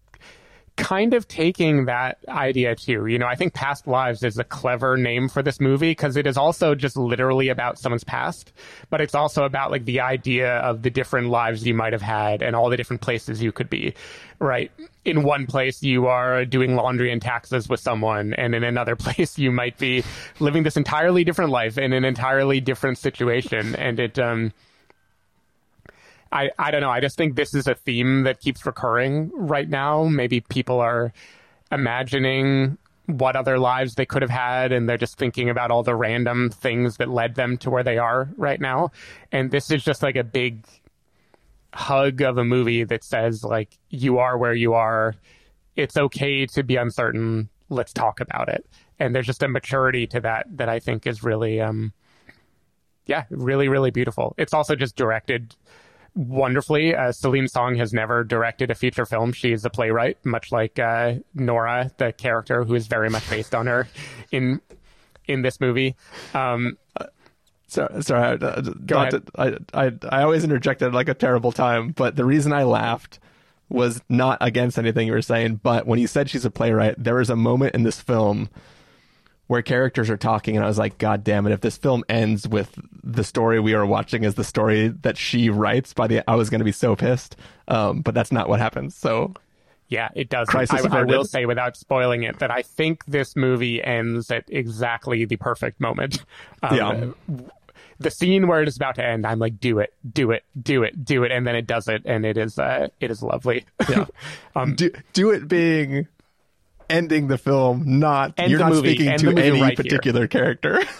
[0.76, 3.06] kind of taking that idea too.
[3.06, 6.26] You know, I think Past Lives is a clever name for this movie because it
[6.26, 8.52] is also just literally about someone's past,
[8.90, 12.42] but it's also about like the idea of the different lives you might have had
[12.42, 13.94] and all the different places you could be,
[14.38, 14.70] right?
[15.04, 19.38] In one place, you are doing laundry and taxes with someone, and in another place,
[19.38, 20.04] you might be
[20.40, 23.74] living this entirely different life in an entirely different situation.
[23.76, 24.52] And it, um,
[26.36, 26.90] I, I don't know.
[26.90, 30.04] I just think this is a theme that keeps recurring right now.
[30.04, 31.14] Maybe people are
[31.72, 35.94] imagining what other lives they could have had and they're just thinking about all the
[35.94, 38.90] random things that led them to where they are right now.
[39.32, 40.66] And this is just like a big
[41.72, 45.14] hug of a movie that says like you are where you are.
[45.74, 47.48] It's okay to be uncertain.
[47.70, 48.66] Let's talk about it.
[48.98, 51.94] And there's just a maturity to that that I think is really um
[53.06, 54.34] yeah, really really beautiful.
[54.36, 55.54] It's also just directed
[56.16, 56.94] wonderfully.
[56.94, 59.32] Uh, Celine Song has never directed a feature film.
[59.32, 63.66] She's a playwright, much like uh, Nora, the character who is very much based on
[63.66, 63.86] her
[64.32, 64.60] in
[65.28, 65.94] in this movie.
[66.34, 66.78] Um,
[67.68, 68.38] Sorry, sorry.
[68.38, 68.40] Ahead.
[69.10, 73.18] to- I, I, I always interjected like a terrible time, but the reason I laughed
[73.68, 77.16] was not against anything you were saying, but when you said she's a playwright, there
[77.16, 78.48] was a moment in this film
[79.46, 81.52] where characters are talking, and I was like, God damn it!
[81.52, 85.50] If this film ends with the story we are watching as the story that she
[85.50, 87.36] writes, by the I was going to be so pissed.
[87.68, 88.96] Um, but that's not what happens.
[88.96, 89.34] So
[89.88, 90.48] yeah, it does.
[90.52, 95.24] I, I will say, without spoiling it, that I think this movie ends at exactly
[95.24, 96.24] the perfect moment.
[96.62, 97.10] Um, Yeah.
[97.98, 100.82] The scene where it is about to end, I'm like, do it, do it, do
[100.82, 103.64] it, do it, and then it does it, and it is, uh, it is lovely.
[103.88, 104.04] yeah,
[104.56, 106.06] um, do do it being
[106.90, 109.76] ending the film, not End you're not movie, speaking end to any right here.
[109.76, 110.82] particular character.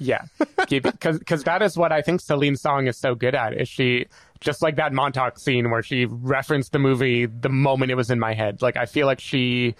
[0.00, 0.26] Yeah,
[0.68, 3.52] because because that is what I think Celine Song is so good at.
[3.60, 4.06] Is she
[4.38, 8.20] just like that Montauk scene where she referenced the movie the moment it was in
[8.20, 8.62] my head?
[8.62, 9.74] Like I feel like she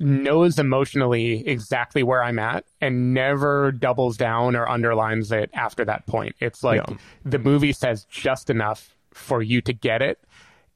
[0.00, 6.04] knows emotionally exactly where I'm at and never doubles down or underlines it after that
[6.06, 6.36] point.
[6.40, 6.96] It's like Yeah.
[7.24, 10.18] the movie says just enough for you to get it,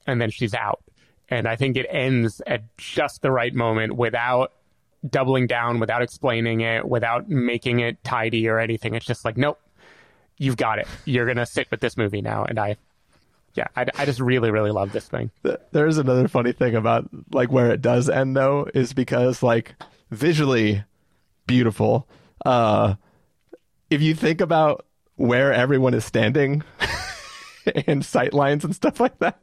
[0.06, 0.82] and then she's out.
[1.32, 4.52] And I think it ends at just the right moment without
[5.08, 8.94] doubling down, without explaining it, without making it tidy or anything.
[8.94, 9.58] It's just like, nope,
[10.36, 10.86] you've got it.
[11.06, 12.44] You're going to sit with this movie now.
[12.44, 12.76] And I,
[13.54, 15.30] yeah, I, I just really, really love this thing.
[15.70, 19.74] There's another funny thing about like where it does end though, is because like
[20.10, 20.84] visually
[21.46, 22.06] beautiful.
[22.44, 22.96] Uh,
[23.88, 24.84] if you think about
[25.16, 26.62] where everyone is standing
[27.86, 29.40] and sight lines and stuff like that,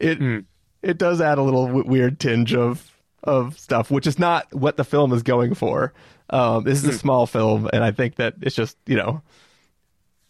[0.00, 0.44] it
[0.84, 2.90] it does add a little w- weird tinge of
[3.22, 5.92] of stuff, which is not what the film is going for.
[6.30, 9.22] Um, this is a small film, and I think that it's just you know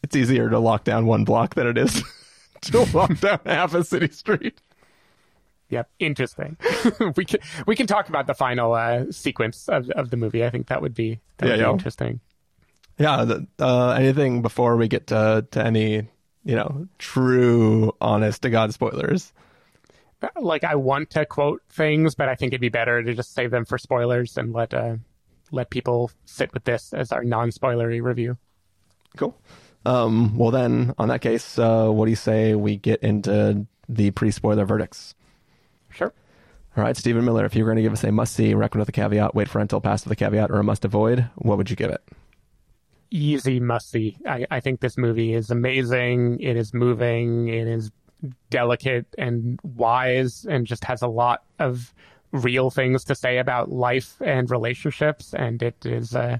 [0.02, 2.02] it's easier to lock down one block than it is
[2.62, 4.60] to lock down half a city street.
[5.70, 6.56] Yep, interesting.
[7.16, 10.44] we can we can talk about the final uh, sequence of of the movie.
[10.44, 11.72] I think that would be that would Yeah, be yeah.
[11.72, 12.20] interesting.
[12.98, 13.24] Yeah.
[13.24, 16.06] the- Uh, anything before we get to, to any,
[16.44, 19.32] you know, true, honest to God spoilers?
[20.36, 23.50] Like I want to quote things, but I think it'd be better to just save
[23.50, 24.96] them for spoilers and let uh,
[25.50, 28.36] let people sit with this as our non-spoilery review.
[29.16, 29.36] Cool.
[29.86, 34.10] Um, well, then, on that case, uh, what do you say we get into the
[34.12, 35.14] pre spoiler verdicts?
[35.90, 36.12] Sure.
[36.76, 38.82] All right, Stephen Miller, if you were going to give us a must see, recommend
[38.82, 41.58] with a caveat, wait for until past with a caveat, or a must avoid, what
[41.58, 42.02] would you give it?
[43.14, 44.16] easy must see.
[44.26, 46.40] I, I think this movie is amazing.
[46.40, 47.48] It is moving.
[47.48, 47.90] It is
[48.50, 51.92] delicate and wise and just has a lot of
[52.32, 55.34] real things to say about life and relationships.
[55.34, 56.38] And it is, uh,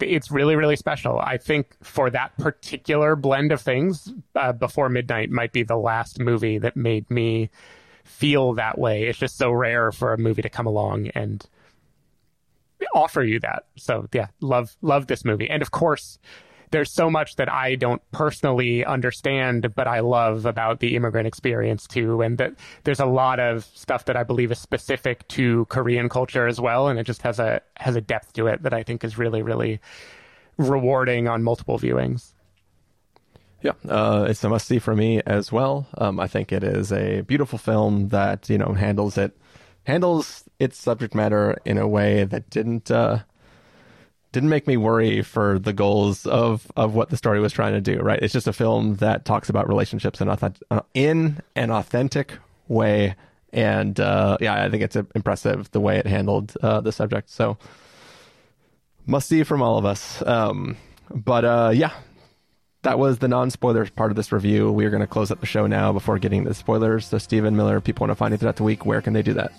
[0.00, 1.18] it's really, really special.
[1.18, 6.20] I think for that particular blend of things, uh, Before Midnight might be the last
[6.20, 7.50] movie that made me
[8.04, 9.04] feel that way.
[9.04, 11.44] It's just so rare for a movie to come along and
[12.94, 13.66] offer you that.
[13.76, 15.48] So yeah, love love this movie.
[15.48, 16.18] And of course,
[16.70, 21.86] there's so much that I don't personally understand, but I love about the immigrant experience
[21.86, 22.22] too.
[22.22, 26.46] And that there's a lot of stuff that I believe is specific to Korean culture
[26.46, 29.04] as well, and it just has a has a depth to it that I think
[29.04, 29.80] is really really
[30.58, 32.32] rewarding on multiple viewings.
[33.62, 35.86] Yeah, uh, it's a must see for me as well.
[35.96, 39.36] Um, I think it is a beautiful film that you know handles it
[39.84, 43.20] handles its subject matter in a way that didn't uh,
[44.36, 47.80] didn't make me worry for the goals of of what the story was trying to
[47.80, 47.98] do.
[48.02, 50.50] Right, it's just a film that talks about relationships in uh,
[50.92, 52.34] in an authentic
[52.68, 53.14] way,
[53.50, 57.30] and uh, yeah, I think it's impressive the way it handled uh, the subject.
[57.30, 57.56] So
[59.06, 60.20] must see from all of us.
[60.26, 60.76] Um,
[61.10, 61.92] but uh, yeah,
[62.82, 64.70] that was the non-spoilers part of this review.
[64.70, 67.06] We are going to close up the show now before getting the spoilers.
[67.06, 68.84] So, Stephen Miller, people want to find you throughout the week.
[68.84, 69.52] Where can they do that?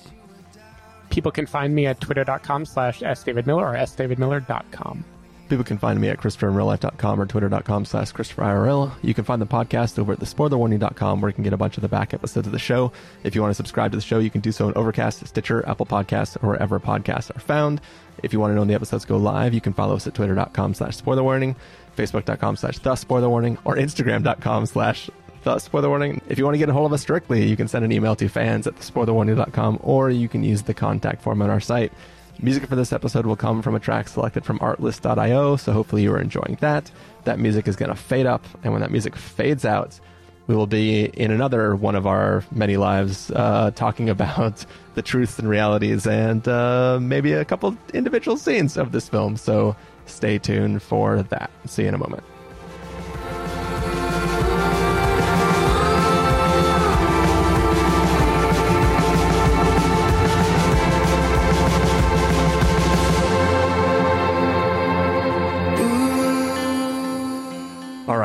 [1.09, 5.05] People can find me at twitter.com slash sdavidmiller or sdavidmiller.com.
[5.49, 8.91] People can find me at ChristopherInRealLife.com or Twitter.com slash ChristopherIRL.
[9.01, 11.77] You can find the podcast over at the TheSpoilerWarning.com where you can get a bunch
[11.77, 12.91] of the back episodes of the show.
[13.23, 15.65] If you want to subscribe to the show, you can do so on Overcast, Stitcher,
[15.67, 17.79] Apple Podcasts, or wherever podcasts are found.
[18.23, 20.15] If you want to know when the episodes go live, you can follow us at
[20.15, 21.55] Twitter.com slash SpoilerWarning,
[21.95, 25.09] Facebook.com slash The Spoiler Warning, or Instagram.com slash
[25.55, 26.21] Spoiler Warning.
[26.27, 28.17] If you want to get a hold of us directly, you can send an email
[28.17, 31.93] to fans at TheSpoilerWarning.com, or you can use the contact form on our site.
[32.41, 36.11] Music for this episode will come from a track selected from artlist.io, so hopefully you
[36.11, 36.91] are enjoying that.
[37.23, 39.97] That music is going to fade up, and when that music fades out,
[40.47, 45.39] we will be in another one of our many lives uh, talking about the truths
[45.39, 49.37] and realities and uh, maybe a couple individual scenes of this film.
[49.37, 49.75] So
[50.07, 51.49] stay tuned for that.
[51.65, 52.23] See you in a moment.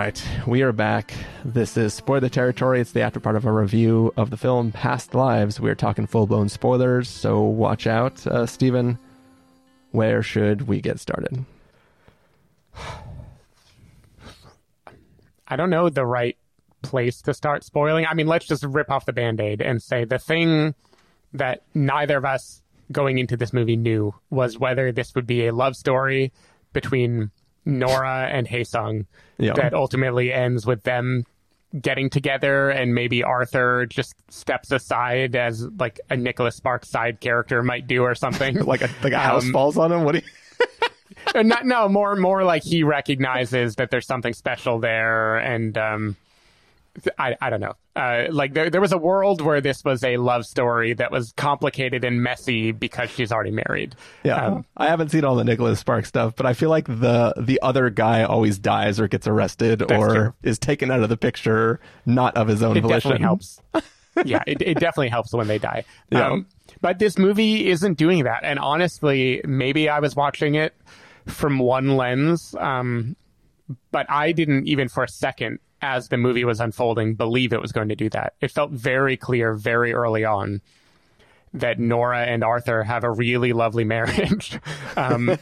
[0.03, 1.15] Right, we are back.
[1.45, 2.81] This is Spoiler Territory.
[2.81, 5.61] It's the after part of a review of the film Past Lives.
[5.61, 8.27] We are talking full blown spoilers, so watch out.
[8.27, 8.99] Uh, Stephen,
[9.93, 11.45] where should we get started?
[15.47, 16.37] I don't know the right
[16.83, 18.05] place to start spoiling.
[18.05, 20.75] I mean, let's just rip off the band aid and say the thing
[21.33, 22.61] that neither of us
[22.91, 26.33] going into this movie knew was whether this would be a love story
[26.73, 27.31] between
[27.65, 29.07] Nora and Haesung
[29.39, 29.53] Yeah.
[29.55, 31.25] that ultimately ends with them
[31.81, 37.63] getting together and maybe Arthur just steps aside as like a Nicholas Sparks side character
[37.63, 38.57] might do or something.
[38.67, 40.05] Like a like a house Um, falls on him.
[40.05, 40.19] What do
[41.35, 41.43] you?
[41.43, 46.17] Not, no, more more like he recognizes that there's something special there, and um,
[47.19, 47.75] I, I don't know.
[47.97, 51.33] Uh, like there there was a world where this was a love story that was
[51.37, 53.95] complicated and messy because she's already married.
[54.25, 57.35] Yeah, Um, I haven't seen all the Nicholas Sparks stuff, but I feel like the
[57.39, 60.35] the other guy always dies or gets arrested or true.
[60.43, 63.11] is taken out of the picture, not of his own it volition.
[63.11, 63.61] definitely helps.
[64.25, 65.85] yeah, it, it definitely helps when they die.
[66.11, 66.31] Yeah.
[66.31, 66.47] Um,
[66.81, 68.41] but this movie isn't doing that.
[68.45, 70.75] And honestly, maybe I was watching it
[71.27, 73.17] from one lens, um,
[73.91, 77.73] but I didn't even for a second, as the movie was unfolding, believe it was
[77.73, 78.35] going to do that.
[78.41, 80.63] It felt very clear very early on
[81.53, 84.59] that Nora and Arthur have a really lovely marriage.
[84.97, 85.37] um,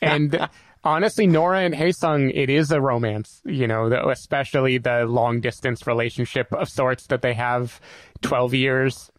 [0.00, 0.48] and
[0.84, 5.86] honestly, Nora and Hae Sung, it is a romance, you know, especially the long distance
[5.86, 7.80] relationship of sorts that they have
[8.20, 9.10] 12 years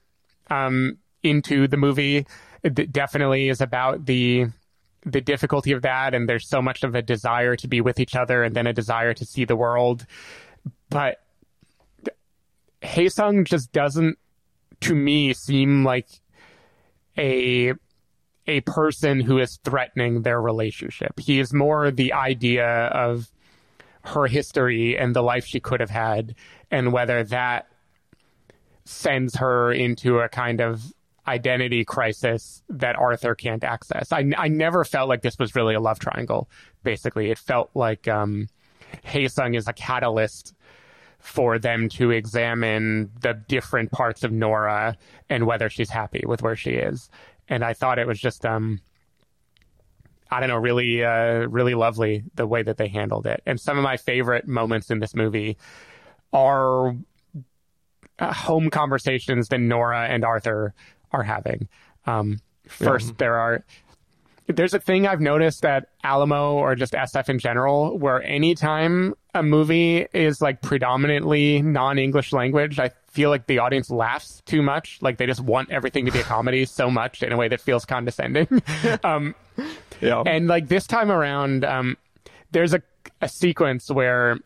[0.49, 2.25] um, into the movie.
[2.63, 4.47] It definitely is about the
[5.05, 8.13] the difficulty of that and there's so much of a desire to be with each
[8.13, 10.05] other and then a desire to see the world
[10.89, 11.21] but
[12.81, 14.17] Hae Sung just doesn't
[14.81, 16.07] to me seem like
[17.17, 17.73] a
[18.45, 21.19] a person who is threatening their relationship.
[21.19, 23.29] He is more the idea of
[24.03, 26.33] her history and the life she could have had
[26.71, 27.67] and whether that
[28.85, 30.93] sends her into a kind of
[31.27, 34.13] identity crisis that Arthur can't access.
[34.13, 36.49] I, I never felt like this was really a love triangle,
[36.83, 37.29] basically.
[37.31, 38.47] It felt like um,
[39.03, 40.53] Hae Sung is a catalyst
[41.27, 44.97] for them to examine the different parts of Nora
[45.29, 47.09] and whether she's happy with where she is.
[47.49, 48.79] And I thought it was just, um,
[50.31, 53.43] I don't know, really, uh, really lovely the way that they handled it.
[53.45, 55.57] And some of my favorite moments in this movie
[56.31, 56.95] are
[58.19, 60.73] uh, home conversations that Nora and Arthur
[61.11, 61.67] are having.
[62.05, 63.65] Um, first, there are
[64.47, 69.43] there's a thing I've noticed at Alamo or just SF in general, where anytime a
[69.43, 74.99] movie is like predominantly non-English language, I feel like the audience laughs too much.
[75.01, 77.59] Like they just want everything to be a comedy so much in a way that
[77.59, 78.47] feels condescending.
[79.03, 79.35] um,
[79.99, 81.97] Yeah, and like this time around, um,
[82.51, 82.81] there's a,
[83.21, 84.37] a sequence where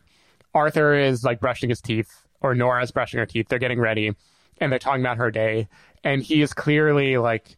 [0.54, 2.10] Arthur is like brushing his teeth,
[2.40, 3.48] or Nora's brushing her teeth.
[3.48, 4.14] They're getting ready,
[4.58, 5.68] and they're talking about her day,
[6.02, 7.56] and he is clearly like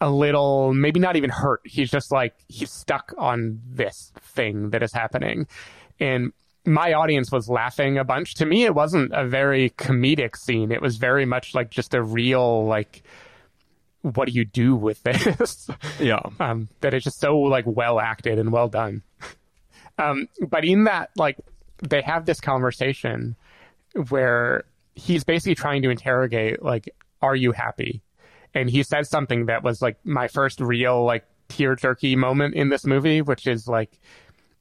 [0.00, 1.60] a little, maybe not even hurt.
[1.64, 5.46] He's just like he's stuck on this thing that is happening,
[5.98, 6.32] and
[6.64, 8.34] my audience was laughing a bunch.
[8.34, 10.72] To me, it wasn't a very comedic scene.
[10.72, 13.02] It was very much like just a real like.
[14.02, 15.68] What do you do with this?
[16.00, 19.02] yeah, um, that is just so like well acted and well done.
[19.98, 21.38] Um, but in that, like,
[21.78, 23.34] they have this conversation
[24.10, 28.02] where he's basically trying to interrogate, like, are you happy?
[28.56, 32.70] And he says something that was like my first real like tear jerky moment in
[32.70, 34.00] this movie, which is like,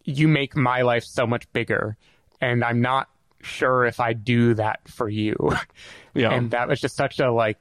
[0.03, 1.95] you make my life so much bigger,
[2.41, 3.07] and I'm not
[3.41, 5.37] sure if I do that for you.
[6.13, 6.33] yeah.
[6.33, 7.57] And that was just such a like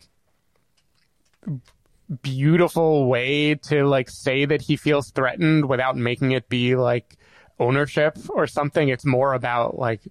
[2.20, 7.16] beautiful way to like say that he feels threatened without making it be like
[7.60, 8.88] ownership or something.
[8.88, 10.02] It's more about like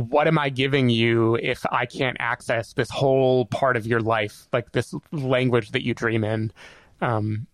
[0.00, 4.46] what am I giving you if I can't access this whole part of your life,
[4.52, 6.52] like this language that you dream in?
[7.00, 7.46] Um,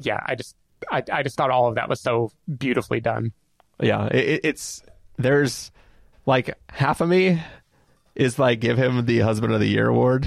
[0.00, 0.54] yeah, I just,
[0.90, 3.32] I, I just thought all of that was so beautifully done.
[3.80, 4.06] yeah.
[4.06, 4.82] It, it- it's
[5.16, 5.70] there's
[6.26, 7.42] like half of me
[8.14, 10.26] is like give him the husband of the year award.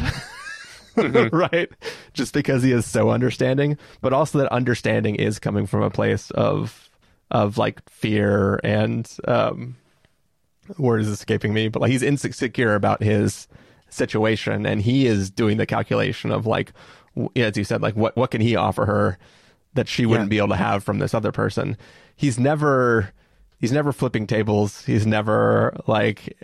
[0.95, 1.69] right?
[2.13, 6.31] Just because he is so understanding, but also that understanding is coming from a place
[6.31, 6.89] of
[7.29, 9.77] of like fear and um
[10.77, 13.47] word is escaping me, but like he's insecure about his
[13.89, 16.71] situation and he is doing the calculation of like
[17.35, 19.17] as you said, like what what can he offer her
[19.73, 20.29] that she wouldn't Yeah.
[20.31, 21.77] be able to have from this other person.
[22.15, 23.11] He's never
[23.59, 24.85] he's never flipping tables.
[24.85, 26.37] He's never like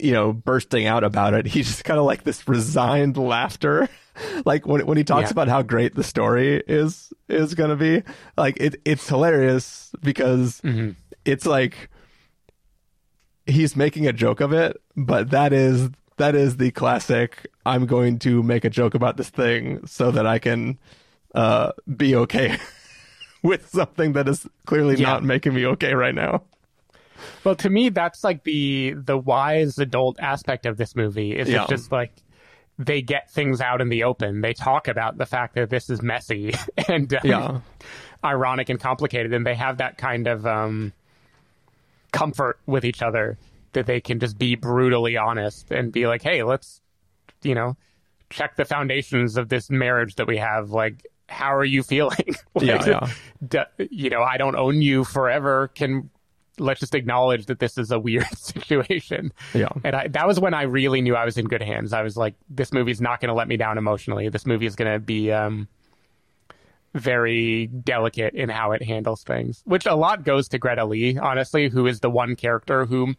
[0.00, 1.46] you know bursting out about it.
[1.46, 3.88] He's just kind of like this resigned laughter.
[4.44, 5.32] like when when he talks Yeah.
[5.32, 8.02] about how great the story is is going to be,
[8.36, 10.92] like it it's hilarious because mm-hmm.
[11.24, 11.90] it's like
[13.46, 18.18] he's making a joke of it, but that is that is the classic I'm going
[18.20, 20.78] to make a joke about this thing so that I can
[21.34, 22.58] uh be okay
[23.42, 25.06] with something that is clearly Yeah.
[25.08, 26.42] not making me okay right now.
[27.44, 31.36] Well, to me, that's like the the wise adult aspect of this movie.
[31.36, 31.62] Is Yeah.
[31.62, 32.12] it's just like
[32.78, 34.42] they get things out in the open.
[34.42, 36.54] They talk about the fact that this is messy
[36.88, 37.60] and um, Yeah.
[38.24, 40.92] ironic and complicated, and they have that kind of um,
[42.16, 43.38] comfort with each other
[43.72, 46.80] that they can just be brutally honest and be like, "Hey, let's,
[47.42, 47.76] you know,
[48.30, 50.70] check the foundations of this marriage that we have.
[50.70, 52.34] Like, how are you feeling?
[52.54, 53.10] like, Yeah, yeah.
[53.78, 55.68] d- you know, I don't own you forever.
[55.68, 56.10] Can
[56.58, 59.32] let's just acknowledge that this is a weird situation.
[59.52, 59.68] Yeah.
[59.84, 61.92] And I, that was when I really knew I was in good hands.
[61.92, 64.28] I was like, this movie's not going to let me down emotionally.
[64.30, 65.68] This movie is going to be um,
[66.96, 71.68] very delicate in how it handles things, which a lot goes to Greta Lee, honestly,
[71.68, 73.16] who is the one character whom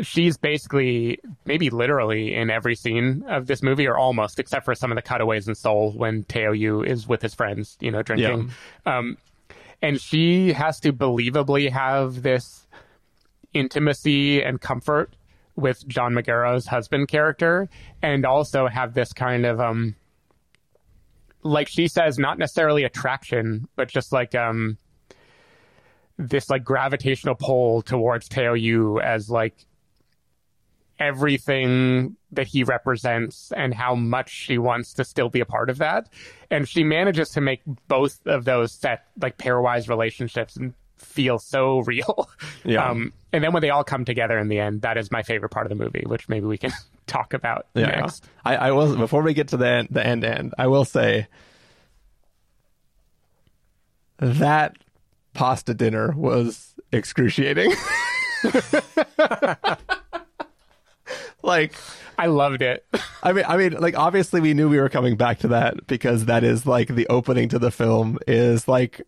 [0.00, 4.90] she's basically maybe literally in every scene of this movie or almost except for some
[4.90, 8.50] of the cutaways in Seoul when Teo Yoo is with his friends, you know, drinking.
[8.86, 9.18] Um,
[9.82, 12.66] and she has to believably have this
[13.52, 15.14] intimacy and comfort
[15.56, 17.68] with John Magaro's husband character
[18.00, 19.94] and also have this kind of um
[21.42, 24.78] like she says not necessarily attraction but just like um
[26.18, 29.54] this like gravitational pull towards Teo Yoo as like
[30.98, 35.78] everything that he represents and how much she wants to still be a part of
[35.78, 36.08] that.
[36.50, 41.80] And she manages to make both of those set like pairwise relationships and feel so
[41.80, 42.28] real.
[42.64, 42.88] Yeah.
[42.88, 45.48] Um, and then when they all come together in the end, that is my favorite
[45.48, 46.70] part of the movie, which maybe we can
[47.06, 47.86] talk about Yeah.
[47.86, 48.24] next.
[48.44, 51.26] I, I will before we get to the end, the end end, I will say
[54.18, 54.76] that
[55.34, 57.72] pasta dinner was excruciating.
[61.42, 61.74] like
[62.18, 62.84] I loved it.
[63.22, 66.26] I mean, I mean, like obviously we knew we were coming back to that because
[66.26, 69.00] that is like the opening to the film is like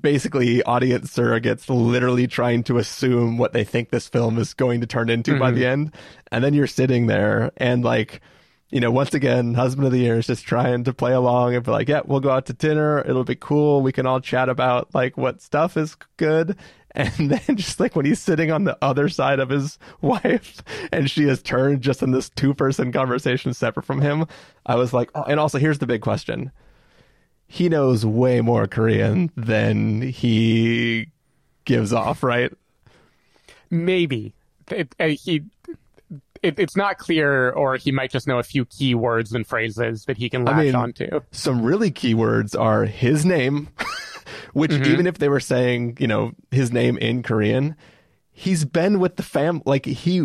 [0.00, 4.86] basically audience surrogates literally trying to assume what they think this film is going to
[4.86, 5.70] turn into by the mm-hmm.
[5.70, 5.94] end,
[6.30, 8.20] and then you're sitting there and like.
[8.70, 11.64] You know, once again, husband of the year is just trying to play along and
[11.64, 12.98] be like, yeah, we'll go out to dinner.
[13.06, 13.82] It'll be cool.
[13.82, 16.56] We can all chat about like what stuff is good.
[16.96, 21.10] And then just like when he's sitting on the other side of his wife and
[21.10, 24.26] she has turned just in this two person conversation separate from him,
[24.64, 26.52] I was like, oh, and also here's the big question.
[27.54, 31.06] He knows way more Korean than he
[31.64, 32.52] gives off, right?
[33.70, 34.34] Maybe
[34.72, 35.44] it, uh, he.
[36.42, 40.04] It, it's not clear, or he might just know a few key words and phrases
[40.06, 41.20] that he can latch mean- onto.
[41.30, 43.68] Some really key words are his name,
[44.52, 47.76] which even if they were saying, you know, his name in Korean,
[48.36, 50.24] he's been with the fam like he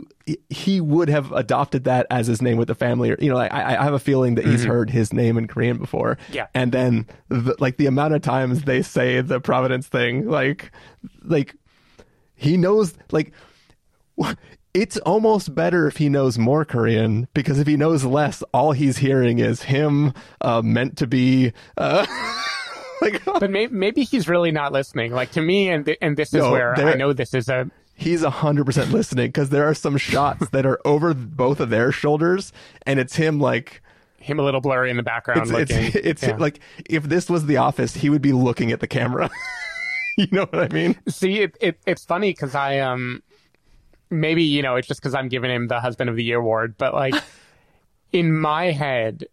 [0.50, 3.54] he would have adopted that as his name with the family or you know like
[3.54, 6.48] i, I have a feeling that he's heard his name in korean before Yeah.
[6.56, 10.72] and then the, like the amount of times they say the providence thing like
[11.24, 11.56] like
[12.34, 13.32] he knows like
[14.74, 18.98] it's almost better if he knows more Korean because if he knows less, all he's
[18.98, 21.54] hearing is him uh, meant to be.
[21.78, 22.06] Uh,
[23.02, 25.12] like But may, maybe he's really not listening.
[25.12, 27.70] Like to me, and th- and this is No, where I know this is a
[28.00, 31.70] he's a hundred percent listening because there are some shots that are over both of
[31.70, 32.52] their shoulders,
[32.86, 33.82] and it's him like.
[34.20, 35.42] him a little blurry in the background.
[35.42, 35.86] It's, looking.
[35.88, 36.36] it's, it's Yeah.
[36.38, 39.30] like if this was The Office, he would be looking at the camera.
[40.18, 40.96] you know what I mean?
[41.08, 43.22] See, it, it it's funny because I um
[44.10, 46.76] maybe you know it's just because I'm giving him the husband of the year award,
[46.78, 47.14] but like
[48.12, 49.26] in my head,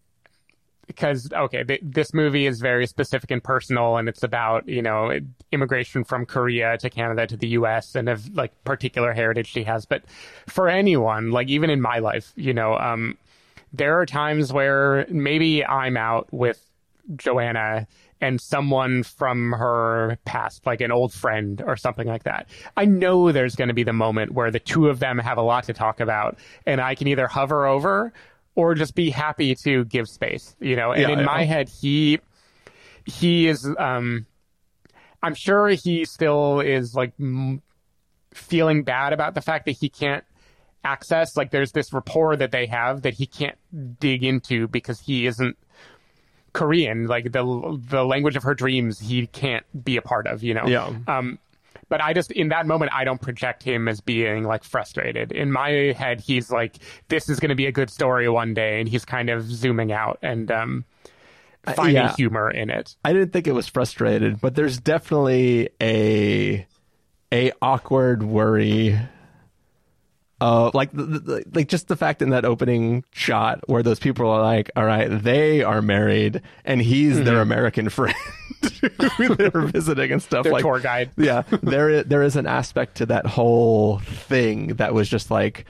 [0.87, 5.19] because okay, th- this movie is very specific and personal, and it's about you know
[5.51, 7.93] immigration from Korea to Canada to the U.S.
[7.95, 9.85] and of like particular heritage she has.
[9.85, 10.03] But
[10.47, 13.17] for anyone, like even in my life, you know, um,
[13.73, 16.63] there are times where maybe I'm out with
[17.15, 17.87] Joanna
[18.19, 22.47] and someone from her past, like an old friend or something like that.
[22.75, 25.43] I know there's going to be the moment where the two of them have a
[25.43, 28.11] lot to talk about, and I can either hover over
[28.57, 30.91] or just be happy to give space, you know.
[30.91, 31.25] And Yeah, in yeah.
[31.25, 32.19] my head, he
[33.05, 33.65] he is.
[33.77, 34.25] um
[35.21, 37.61] I'm sure he still is like m-
[38.33, 40.23] feeling bad about the fact that he can't
[40.83, 43.57] access like there's this rapport that they have that he can't
[43.99, 45.55] dig into because he isn't
[46.53, 50.55] Korean, like the the language of her dreams, he can't be a part of, you
[50.55, 50.65] know.
[50.65, 50.91] Yeah.
[51.07, 51.37] Um,
[51.89, 55.31] but I just in that moment, I don't project him as being like frustrated.
[55.31, 56.77] In my head, he's like,
[57.09, 59.91] "This is going to be a good story one day," and he's kind of zooming
[59.91, 60.85] out and um,
[61.75, 62.15] finding yeah.
[62.15, 62.95] humor in it.
[63.03, 66.65] I didn't think it was frustrated, but there's definitely a
[67.31, 68.97] a awkward worry.
[70.39, 74.29] Uh, like the, the, like just the fact in that opening shot where those people
[74.29, 77.25] are like, all right, they are married and he's Mm-hmm.
[77.25, 78.13] their American friend
[79.17, 81.11] who they're visiting and stuff Their like tour guide.
[81.17, 85.65] yeah, there is, there is an aspect to that whole thing that was just like,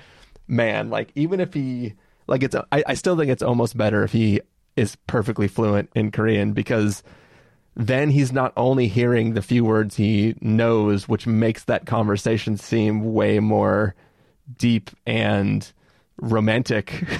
[0.47, 1.93] man, like even if he
[2.27, 4.41] like it's I, I still think it's almost better if he
[4.75, 7.03] is perfectly fluent in Korean because
[7.75, 13.13] then he's not only hearing the few words he knows, which makes that conversation seem
[13.13, 13.93] way more
[14.57, 15.71] deep and
[16.19, 17.03] romantic.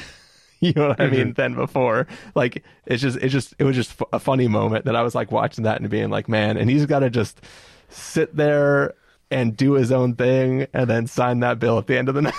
[0.60, 1.16] you know what I mm-hmm.
[1.16, 1.34] mean?
[1.34, 2.08] Than before.
[2.36, 5.32] Like it's just it's just it was just a funny moment that I was like
[5.32, 7.42] watching that and being like, man, and he's got to just
[7.90, 8.94] sit there
[9.30, 12.22] and do his own thing and then sign that bill at the end of the
[12.24, 12.34] night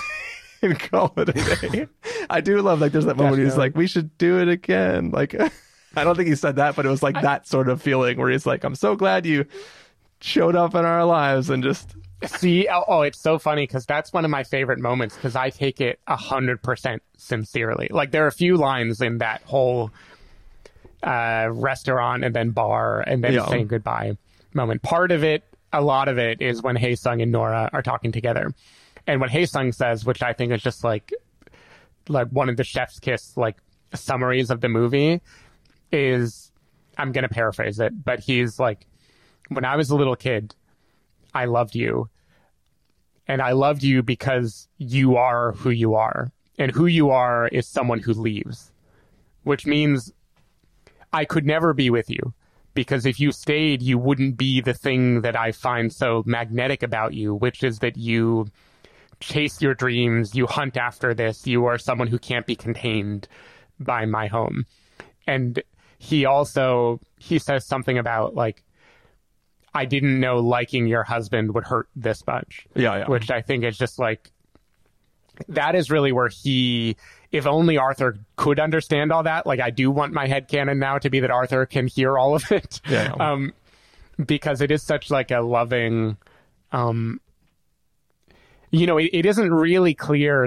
[0.62, 1.86] and call it a day.
[2.30, 5.10] I do love like there's that moment he's like, we should do it again.
[5.10, 8.18] Like I don't think he said that, but it was like that sort of feeling
[8.18, 9.46] where he's like, I'm so glad you
[10.20, 11.94] showed up in our lives and just
[12.26, 15.50] See, oh, oh, it's so funny because that's one of my favorite moments because I
[15.50, 17.88] take it a hundred percent sincerely.
[17.90, 19.92] Like there are a few lines in that whole
[21.02, 23.46] uh, restaurant and then bar and then Yeah.
[23.46, 24.16] saying goodbye
[24.52, 24.82] moment.
[24.82, 28.10] Part of it, a lot of it, is when Hae Sung and Nora are talking
[28.10, 28.52] together,
[29.06, 31.12] and what Hae Sung says, which I think is just like
[32.08, 33.56] like one of the chef's kiss like
[33.94, 35.20] summaries of the movie,
[35.92, 36.50] is
[36.96, 38.86] I'm gonna paraphrase it, but he's like,
[39.50, 40.54] when I was a little kid.
[41.38, 42.08] I loved you.
[43.28, 46.32] And I loved you because you are who you are.
[46.58, 48.72] And who you are is someone who leaves,
[49.44, 50.12] which means
[51.12, 52.34] I could never be with you
[52.74, 57.14] because if you stayed, you wouldn't be the thing that I find so magnetic about
[57.14, 58.46] you, which is that you
[59.20, 63.28] chase your dreams, you hunt after this, you are someone who can't be contained
[63.78, 64.66] by my home.
[65.26, 65.62] And
[65.98, 68.62] he also he says something about like
[69.74, 72.66] I didn't know liking your husband would hurt this much.
[72.74, 73.06] Yeah, yeah.
[73.06, 74.30] Which I think is just like
[75.48, 76.96] that is really where he
[77.30, 79.46] if only Arthur could understand all that.
[79.46, 82.34] Like I do want my head headcanon now to be that Arthur can hear all
[82.34, 82.80] of it.
[82.88, 83.32] Yeah, yeah.
[83.32, 83.52] Um
[84.24, 86.16] because it is such like a loving
[86.72, 87.20] um
[88.70, 90.46] you know, it, it isn't really clear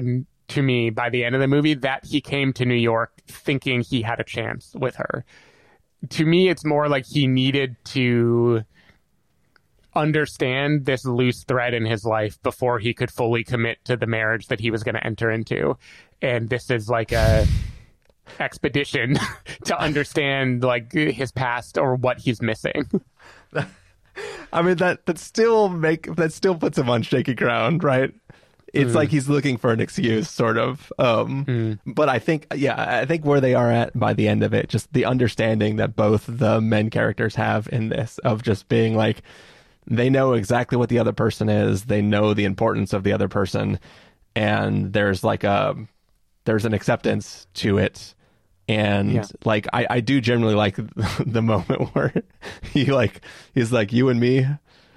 [0.49, 3.81] to me by the end of the movie that he came to New York thinking
[3.81, 5.25] he had a chance with her.
[6.09, 8.63] To me, it's more like he needed to
[9.95, 14.47] understand this loose thread in his life before he could fully commit to the marriage
[14.47, 15.77] that he was going to enter into.
[16.21, 17.45] And this is like a
[18.39, 19.17] expedition
[19.65, 22.89] to understand like his past or what he's missing.
[24.53, 28.13] I mean that that still make that still puts him on shaky ground, right?
[28.73, 30.93] It's like he's looking for an excuse, sort of.
[30.97, 31.43] Um,
[31.85, 34.69] But I think, yeah, I think where they are at by the end of it,
[34.69, 39.23] just the understanding that both the men characters have in this of just being like,
[39.87, 43.27] they know exactly what the other person is, they know the importance of the other
[43.27, 43.79] person,
[44.35, 45.75] and there's like a
[46.45, 48.15] there's an acceptance to it.
[48.67, 49.23] And Yeah.
[49.43, 50.75] like I, I do generally like
[51.25, 52.13] the moment where
[52.73, 53.21] he like
[53.53, 54.45] he's like you and me?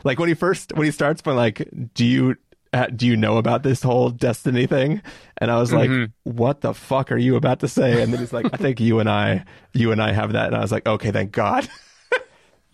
[0.05, 2.37] Like when he first when he starts by like do you
[2.72, 5.01] uh, do you know about this whole destiny thing?
[5.39, 5.91] And i was like
[6.24, 8.03] what the fuck are you about to say?
[8.03, 10.47] And then he's like i think you and i you and i have that.
[10.49, 11.68] And i was like okay thank god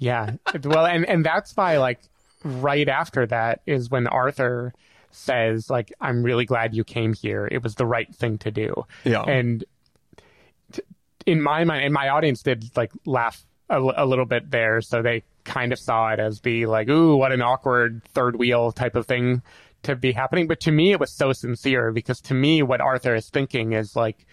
[0.01, 0.33] Yeah.
[0.65, 2.01] Well, and and that's why like
[2.43, 4.73] right after that is when Arthur
[5.13, 7.47] says like I'm really glad you came here.
[7.51, 8.87] It was the right thing to do.
[9.05, 9.23] Yeah.
[9.23, 9.63] And
[10.73, 10.83] t-
[11.27, 14.81] in my mind, and my audience did like laugh a, l- a little bit there,
[14.81, 18.73] so they kind of saw it as the like, ooh, what an awkward third wheel
[18.73, 19.43] type of thing
[19.83, 20.47] to be happening.
[20.49, 23.95] But to me, it was so sincere because to me, what Arthur is thinking is
[23.95, 24.27] like,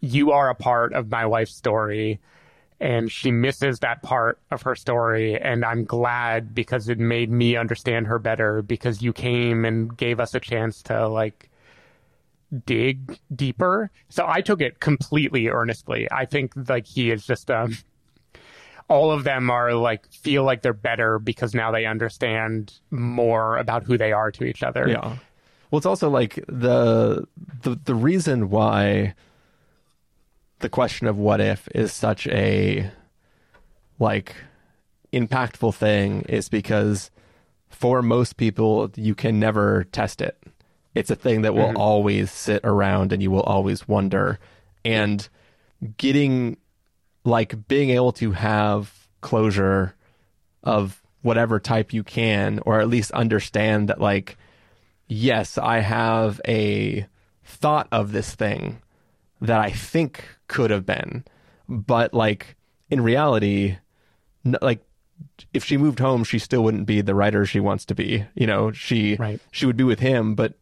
[0.00, 2.20] you are a part of my wife's story
[2.80, 5.38] and she misses that part of her story.
[5.40, 10.20] And i'm glad because it made me understand her better because you came and gave
[10.20, 11.50] us a chance to like
[12.64, 13.90] dig deeper.
[14.08, 16.08] So i took it completely earnestly.
[16.10, 17.76] I think like he is just um
[18.88, 23.82] all of them are like feel like they're better because now they understand more about
[23.84, 24.88] who they are to each other.
[24.88, 25.16] Yeah.
[25.70, 27.26] Well, it's also like the
[27.62, 29.14] the the reason why
[30.60, 32.90] the question of what if is such a
[33.98, 34.34] like
[35.12, 37.10] impactful thing is because
[37.68, 40.38] for most people you can never test it.
[40.94, 41.76] It's a thing that will mm-hmm.
[41.76, 44.38] always sit around and you will always wonder
[44.84, 45.28] and
[45.96, 46.56] getting
[47.24, 49.94] like being able to have closure
[50.64, 54.36] of whatever type you can or at least understand that like
[55.08, 57.06] yes, I have a
[57.44, 58.82] thought of this thing
[59.40, 61.24] that I think could have been,
[61.68, 62.56] but like
[62.90, 63.78] in reality,
[64.44, 64.80] n- like
[65.52, 68.24] if she moved home, she still wouldn't be the writer she wants to be.
[68.34, 69.40] You know, she Right.
[69.50, 70.54] she would be with him, but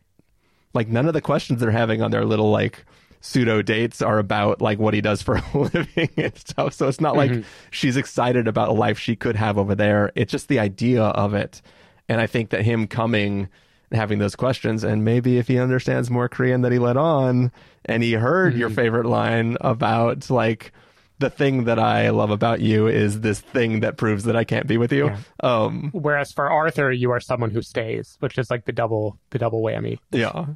[0.74, 2.84] like none of the questions they're having on their little like
[3.20, 6.74] pseudo dates are about like what he does for a living and stuff.
[6.74, 7.48] So it's not like mm-hmm.
[7.70, 10.12] she's excited about a life she could have over there.
[10.14, 11.62] It's just the idea of it.
[12.08, 13.48] And I think that him coming
[13.92, 17.52] having those questions, and maybe if he understands more Korean than he let on,
[17.84, 20.72] and he heard your favorite line about like
[21.18, 24.66] the thing that I love about you is this thing that proves that I can't
[24.66, 25.12] be with you.
[25.40, 29.38] Um, whereas for arthur you are someone who stays which is like the double the
[29.38, 30.46] double whammy yeah.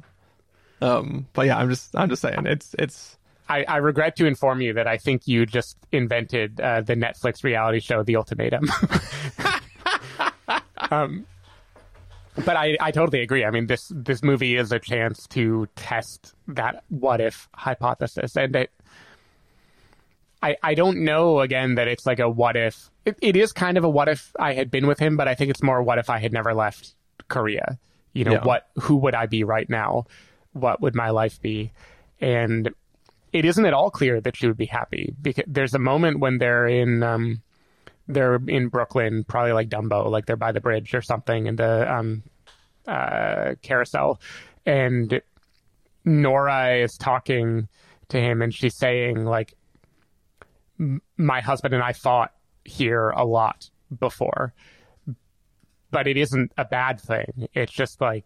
[0.81, 3.17] Um, but yeah, I'm just I'm just saying it's it's
[3.47, 7.43] I, I regret to inform you that I think you just invented uh, the Netflix
[7.43, 8.69] reality show, The Ultimatum.
[10.77, 11.25] um,
[12.45, 13.43] but I, I totally agree.
[13.45, 18.55] I mean, this this movie is a chance to test that what if hypothesis, and
[18.55, 18.71] it.
[20.43, 23.77] I, I don't know again that it's like a what if it, it is kind
[23.77, 25.99] of a what if I had been with him, but I think it's more what
[25.99, 26.95] if I had never left
[27.27, 27.77] Korea.
[28.13, 28.43] You know, Yeah.
[28.43, 30.05] what who would I be right now?
[30.53, 31.71] What would my life be?
[32.19, 32.71] And
[33.31, 36.39] it isn't at all clear that she would be happy because there's a moment when
[36.39, 37.41] they're in um
[38.13, 41.91] they're in Brooklyn, probably like Dumbo, like they're by the bridge or something in the
[41.91, 42.23] um
[42.87, 44.19] uh carousel.
[44.65, 45.21] And
[46.05, 47.67] Nora is talking
[48.09, 49.53] to him and she's saying like
[51.17, 52.33] my husband and I fought
[52.65, 54.53] here a lot before
[55.91, 57.49] but it isn't a bad thing.
[57.53, 58.25] It's just like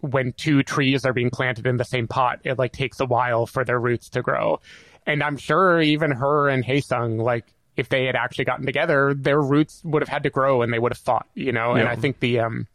[0.00, 3.44] when two trees are being planted in the same pot it like takes a while
[3.46, 4.60] for their roots to grow.
[5.06, 7.46] And i'm sure even her and Hae Sung like
[7.80, 10.78] if they had actually gotten together their roots would have had to grow and they
[10.78, 12.66] would have fought you know and i think the um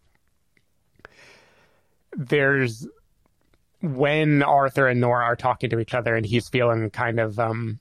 [2.18, 2.88] there's
[3.82, 7.80] when Arthur and Nora are talking to each other and he's feeling kind of um,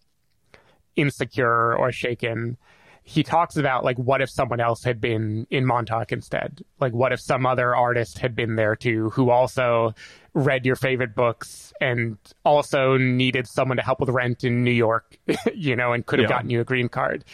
[0.97, 2.57] insecure or shaken,
[3.03, 6.63] he talks about like what if someone else had been in Montauk instead?
[6.81, 9.95] Like what if some other artist had been there too who also
[10.35, 15.17] read your favorite books and also needed someone to help with rent in New York,
[15.55, 16.37] you know, and could have Yeah.
[16.37, 17.25] gotten you a green card.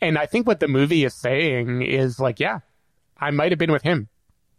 [0.00, 2.60] And I think what the movie is saying is like, yeah,
[3.18, 4.08] I might have been with him.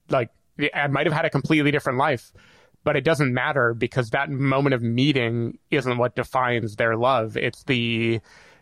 [0.09, 0.29] Like
[0.73, 2.31] I might have had a completely different life,
[2.83, 7.35] but it doesn't matter because that moment of meeting isn't what defines their love.
[7.37, 8.19] It's the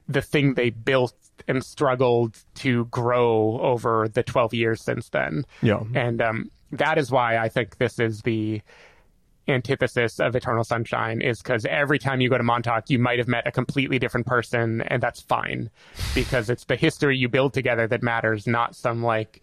[0.09, 1.13] the thing they built
[1.49, 5.43] and struggled to grow over the 12 years since then.
[5.61, 5.83] Yeah.
[5.93, 8.61] And um, that is why I think this is the
[9.47, 13.28] antithesis of Eternal Sunshine is because every time you go to Montauk, you might have
[13.28, 15.70] met a completely different person, and that's fine
[16.13, 19.41] because it's the history you build together that matters, not some like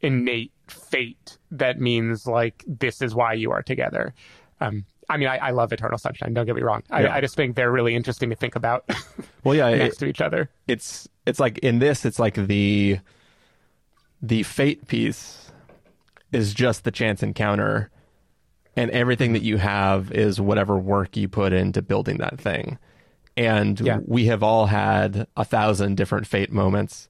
[0.00, 4.14] innate fate that means like this is why you are together.
[4.60, 6.32] Um, I mean, I, I love Eternal Sunshine.
[6.34, 6.82] Don't get me wrong.
[6.90, 7.14] I, Yeah.
[7.14, 8.88] I just think they're really interesting to think about
[9.44, 10.50] Well, yeah, next it, to each other.
[10.66, 12.98] it's it's like in this, it's like the
[14.20, 15.41] the fate piece
[16.32, 17.90] is just the chance encounter,
[18.76, 22.78] and everything that you have is whatever work you put into building that thing.
[23.36, 23.98] And Yeah.
[24.04, 27.08] we have all had a thousand different fate moments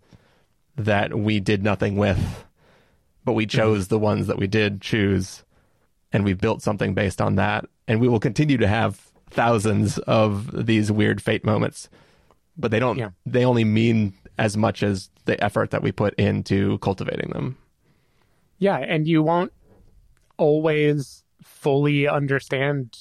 [0.77, 2.45] that we did nothing with,
[3.25, 3.59] but we mm-hmm.
[3.59, 5.45] chose the ones that we did choose,
[6.13, 7.65] and we built something based on that.
[7.89, 9.01] And we will continue to have
[9.31, 11.89] thousands of these weird fate moments,
[12.57, 13.11] but they don't, Yeah.
[13.27, 17.57] they only mean as much as the effort that we put into cultivating them.
[18.63, 19.53] Yeah, and you won't
[20.37, 22.97] always fully understand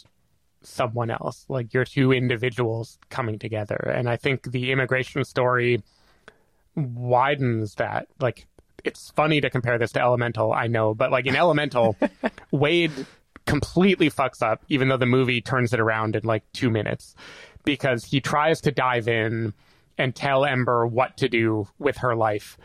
[0.63, 1.45] someone else.
[1.49, 3.75] Like you're two individuals coming together.
[3.75, 5.83] And I think the immigration story
[6.75, 8.07] widens that.
[8.19, 8.47] Like
[8.83, 11.95] it's funny to compare this to Elemental, I know, but like in Elemental,
[12.51, 13.05] Wade
[13.45, 17.13] completely fucks up, even though the movie turns it around in like two minutes,
[17.65, 19.53] because he tries to dive in
[19.99, 22.57] and tell Ember what to do with her life.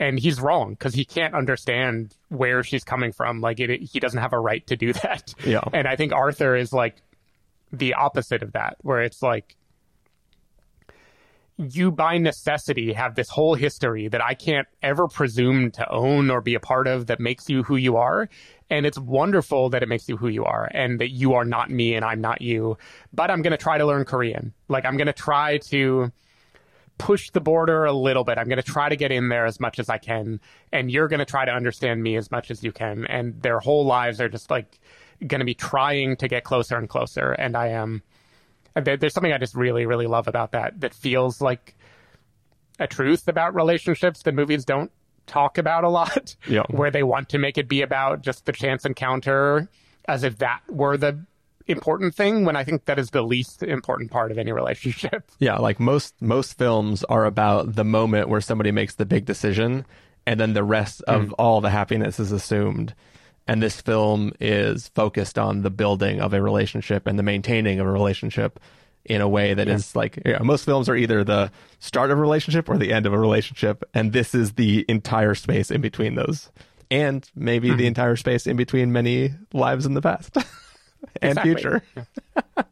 [0.00, 3.40] And he's wrong because he can't understand where she's coming from.
[3.40, 5.34] Like, it, he doesn't have a right to do that.
[5.44, 5.62] Yeah.
[5.72, 7.02] And I think Arthur is like
[7.72, 9.56] the opposite of that, where it's like,
[11.58, 16.40] you by necessity have this whole history that I can't ever presume to own or
[16.40, 18.28] be a part of that makes you who you are.
[18.70, 21.68] And it's wonderful that it makes you who you are and that you are not
[21.68, 22.78] me and I'm not you.
[23.12, 24.54] But I'm going to try to learn Korean.
[24.68, 26.12] Like, I'm going to try to
[26.98, 28.38] push the border a little bit.
[28.38, 30.40] I'm going to try to get in there as much as I can.
[30.72, 33.06] And you're going to try to understand me as much as you can.
[33.06, 34.78] And their whole lives are just like
[35.26, 37.32] going to be trying to get closer and closer.
[37.32, 38.02] And I am.
[38.74, 40.80] There's something I just really, really love about that.
[40.80, 41.74] That feels like
[42.78, 44.92] a truth about relationships that movies don't
[45.26, 46.36] talk about a lot.
[46.46, 46.62] Yeah.
[46.70, 49.68] Where they want to make it be about just the chance encounter,
[50.06, 51.24] as if that were the
[51.68, 52.44] important thing.
[52.44, 55.30] When I think that is the least important part of any relationship.
[55.38, 59.86] Yeah, like most most films are about the moment where somebody makes the big decision
[60.26, 61.32] and then the rest of hmm.
[61.38, 62.94] all the happiness is assumed.
[63.46, 67.86] And this film is focused on the building of a relationship and the maintaining of
[67.86, 68.60] a relationship
[69.04, 72.20] in a way that is like yeah, most films are either the start of a
[72.20, 76.14] relationship or the end of a relationship and this is the entire space in between
[76.14, 76.50] those
[76.90, 77.88] and maybe the hmm.
[77.88, 80.36] entire space in between many lives in the past
[81.22, 81.54] and Exactly.
[81.54, 81.82] future.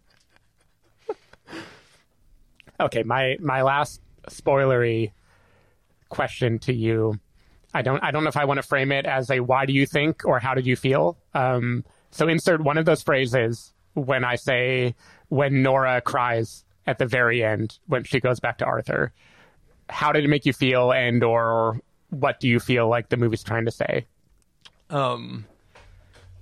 [2.79, 5.13] Okay, my my last spoilery
[6.09, 7.19] question to you.
[7.73, 9.73] I don't I don't know if I want to frame it as a why do
[9.73, 11.17] you think or how did you feel.
[11.35, 14.95] Um, so insert one of those phrases when I say
[15.29, 19.13] when Nora cries at the very end when she goes back to Arthur.
[19.89, 23.45] How did it make you feel, and or what do you feel like the movie's
[23.45, 24.07] trying to say?
[24.91, 25.47] Um,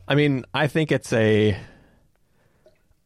[0.08, 1.56] I mean, I think it's a.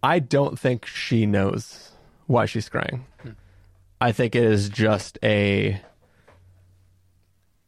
[0.03, 1.91] I don't think she knows
[2.27, 3.05] why she's crying.
[3.23, 3.31] Hmm.
[4.01, 5.81] I think it is just a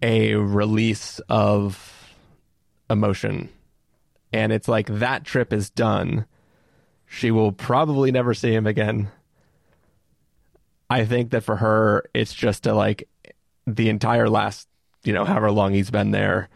[0.03, 2.15] a release of
[2.89, 3.49] emotion.
[4.33, 6.27] And it's like that trip is done.
[7.07, 9.11] She will probably never see him again.
[10.89, 13.09] I think that for her, it's just to like
[13.67, 14.69] the entire last,
[15.05, 16.49] you know, however long he's been there,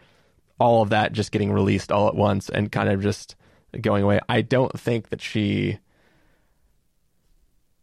[0.58, 3.36] all of that just getting released all at once and kind of just
[3.82, 4.20] going away.
[4.28, 5.78] I don't think that she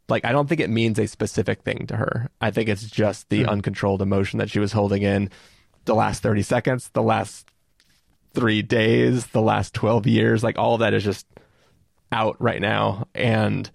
[0.10, 2.30] like I don't think it means a specific thing to her.
[2.40, 5.30] I think it's just the uncontrolled emotion that she was holding in
[5.86, 7.48] the last 30 seconds, the last
[8.34, 11.26] 3 days, the last 12 years, like all of that is just
[12.12, 13.72] out right now and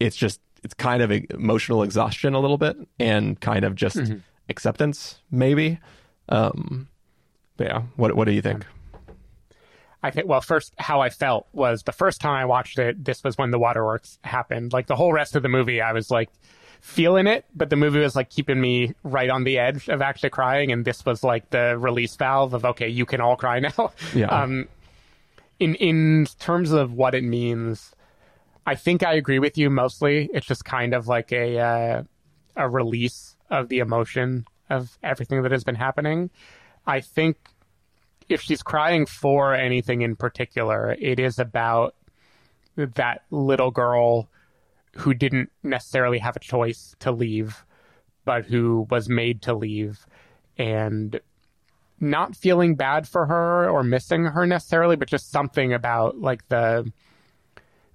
[0.00, 3.98] it's just it's kind of emotional exhaustion a little bit and kind of just
[4.48, 5.78] acceptance maybe.
[6.28, 6.88] Um
[7.56, 8.64] but yeah, what what do you think?
[10.02, 13.22] I think, well, first, how I felt was the first time I watched it, this
[13.22, 14.72] was when the waterworks happened.
[14.72, 16.30] Like the whole rest of the movie, I was like
[16.80, 20.30] feeling it, but the movie was like keeping me right on the edge of actually
[20.30, 20.72] crying.
[20.72, 23.92] And this was like the release valve of, okay, you can all cry now.
[24.14, 24.28] Yeah.
[24.28, 24.68] Um,
[25.58, 27.94] in, in terms of what it means,
[28.66, 30.30] I think I agree with you mostly.
[30.32, 32.02] It's just kind of like a, uh,
[32.56, 36.30] a release of the emotion of everything that has been happening.
[36.86, 37.36] I think
[38.30, 41.94] if she's crying for anything in particular, it is about
[42.76, 44.28] that little girl
[44.96, 47.64] who didn't necessarily have a choice to leave,
[48.24, 50.06] but who was made to leave
[50.56, 51.20] and
[51.98, 56.90] not feeling bad for her or missing her necessarily, but just something about like the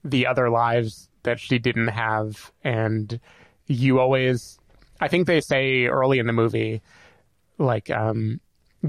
[0.04, 2.52] the other lives that she didn't have.
[2.64, 3.20] And
[3.68, 4.60] you always
[5.00, 6.82] I think they say early in the movie
[7.58, 8.42] like um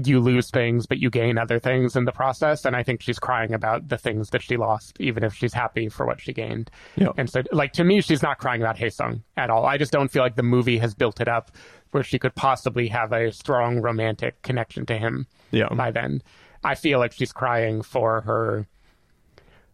[0.05, 2.65] you lose things, but you gain other things in the process.
[2.65, 5.87] And I think she's crying about the things that she lost, even if she's happy
[5.89, 6.69] for what she gained.
[6.95, 7.09] Yeah.
[7.17, 9.65] And so, like, to me, she's not crying about Hae Sung at all.
[9.65, 11.51] I just don't feel like the movie has built it up
[11.91, 15.69] where she could possibly have a strong romantic connection to him Yeah.
[15.69, 16.21] by then.
[16.63, 18.67] I feel like she's crying for her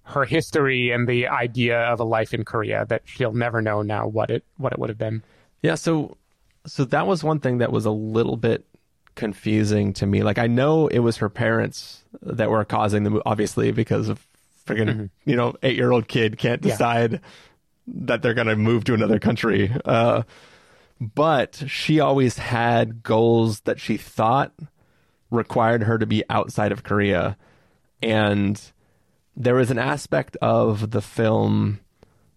[0.06, 4.06] her history and the idea of a life in Korea that she'll never know now
[4.06, 5.24] what it what it would have been.
[5.62, 6.18] Yeah, so
[6.66, 8.66] so that was one thing that was a little bit
[9.16, 10.24] confusing to me.
[10.24, 14.26] Like I know it was her parents that were causing the move, obviously because of
[14.66, 16.72] freaking you know eight year old kid can't Yeah.
[16.72, 17.22] decide
[17.88, 19.72] that they're gonna move to another country.
[19.86, 20.24] Uh,
[21.00, 24.54] but she always had goals that she thought
[25.32, 27.36] required her to be outside of Korea,
[28.02, 28.62] and
[29.36, 31.80] there was an aspect of the film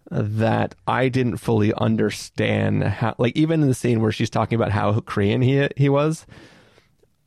[0.09, 4.71] that I didn't fully understand how like even in the scene where she's talking about
[4.71, 6.25] how Korean he he was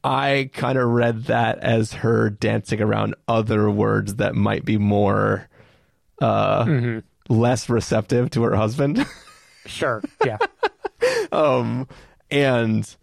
[0.03, 5.49] I kind of read that as her dancing around other words that might be more
[6.21, 9.05] uh less receptive to her husband
[9.67, 10.03] Sure.
[10.25, 10.39] Yeah.
[11.33, 11.87] um
[12.31, 12.97] and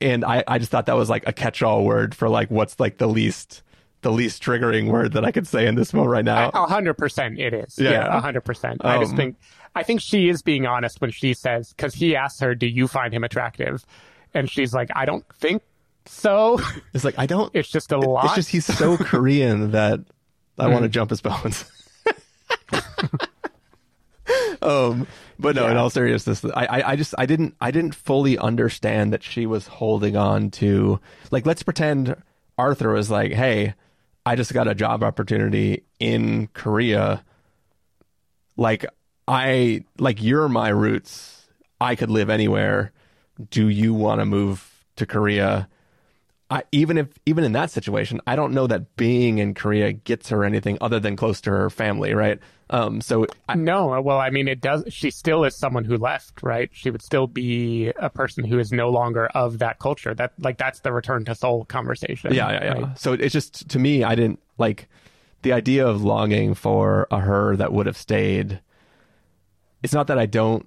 [0.00, 2.98] and I I just thought that was like a catch-all word for like what's like
[2.98, 3.62] the least
[4.02, 6.50] the least triggering word that I could say in this moment right now.
[6.52, 7.78] A hundred percent, it is.
[7.78, 7.90] Yeah.
[7.90, 8.82] Yeah, a hundred percent.
[8.84, 9.36] I just Um, think,
[9.74, 12.86] I think she is being honest when she says, because he asks her, "Do you
[12.86, 13.82] find him attractive?"
[14.34, 15.62] And she's like, "I don't think
[16.06, 16.60] so."
[16.92, 18.26] It's like I don't It's just a lot.
[18.26, 20.00] It's just he's so Korean that
[20.58, 21.64] I want to jump his bones.
[24.62, 25.06] um,
[25.38, 29.12] but no, in all seriousness, I, I, I just I didn't I didn't fully understand
[29.12, 31.00] that she was holding on to
[31.30, 32.16] like let's pretend
[32.56, 33.74] Arthur was like, hey,
[34.24, 37.24] I just got a job opportunity in Korea.
[38.56, 38.86] Like
[39.26, 41.46] I like you're my roots.
[41.80, 42.92] I could live anywhere.
[43.50, 45.68] Do you want to move to Korea?
[46.50, 50.28] I, even if even in that situation, I don't know that being in Korea gets
[50.28, 52.38] her anything other than close to her family, right?
[52.70, 54.84] Um, so I, no, well, I mean, it does.
[54.88, 56.70] She still is someone who left, right?
[56.72, 60.14] She would still be a person who is no longer of that culture.
[60.14, 62.34] That, like, that's the Return to Seoul conversation.
[62.34, 62.72] yeah, yeah, yeah.
[62.72, 62.98] right?
[62.98, 64.88] So it's just to me, I didn't like
[65.42, 68.60] the idea of longing for a her that would have stayed.
[69.82, 70.66] It's not that I don't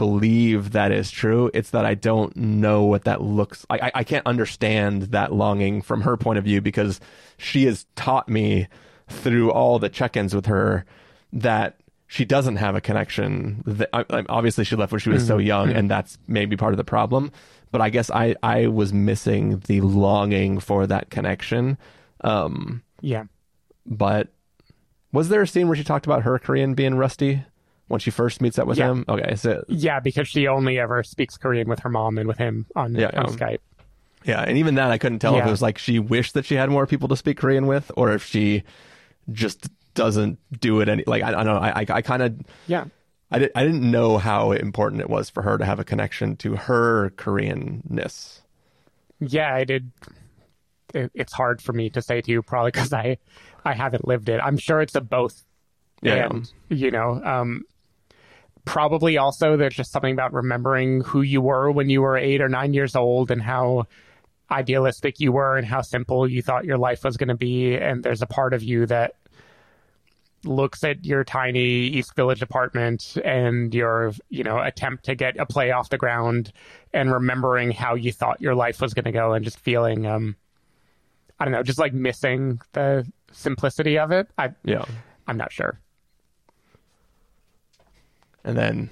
[0.00, 1.50] believe that is true.
[1.52, 3.82] It's that I don't know what that looks like.
[3.82, 7.00] I, I can't understand that longing from her point of view because
[7.36, 8.66] she has taught me
[9.08, 10.86] through all the check-ins with her
[11.34, 11.76] that
[12.06, 13.62] she doesn't have a connection.
[13.66, 16.72] That, I, I- obviously, she left when she was so young, and that's maybe part
[16.72, 17.30] of the problem.
[17.70, 21.76] But I guess I, I was missing the longing for that connection.
[22.22, 23.24] Um, Yeah.
[23.84, 24.28] but
[25.12, 27.44] was there a scene where she talked about her Korean being rusty
[27.90, 28.90] when she first meets up with Yeah.
[28.90, 29.04] him?
[29.08, 32.66] Okay, so Yeah, because she only ever speaks Korean with her mom and with him
[32.76, 33.58] on, Yeah, on um, Skype.
[34.24, 36.54] Yeah, and even that I couldn't tell if it was like she wished that she
[36.54, 38.62] had more people to speak Korean with, or if she
[39.32, 41.02] just doesn't do it any.
[41.06, 41.56] Like I, I don't know.
[41.58, 42.84] I I, I kind of Yeah.
[43.32, 46.36] I, did, I didn't know how important it was for her to have a connection
[46.38, 48.40] to her Koreanness.
[49.20, 49.90] Yeah, I did.
[50.94, 53.18] It, it's hard for me to say to you, probably because I,
[53.64, 54.40] I haven't lived it.
[54.42, 55.44] I'm sure it's a both.
[56.02, 56.26] Yeah.
[56.26, 57.64] And, you know, um,
[58.64, 62.48] probably also there's just something about remembering who you were when you were eight or
[62.48, 63.86] nine years old and how
[64.50, 67.76] idealistic you were and how simple you thought your life was going to be.
[67.76, 69.14] And there's a part of you that
[70.44, 75.46] looks at your tiny East Village apartment and your, you know, attempt to get a
[75.46, 76.52] play off the ground
[76.92, 80.36] and remembering how you thought your life was going to go and just feeling, um,
[81.38, 84.28] I don't know, just like missing the simplicity of it.
[84.38, 84.84] I, Yeah.
[85.26, 85.78] I'm not sure.
[88.44, 88.90] And then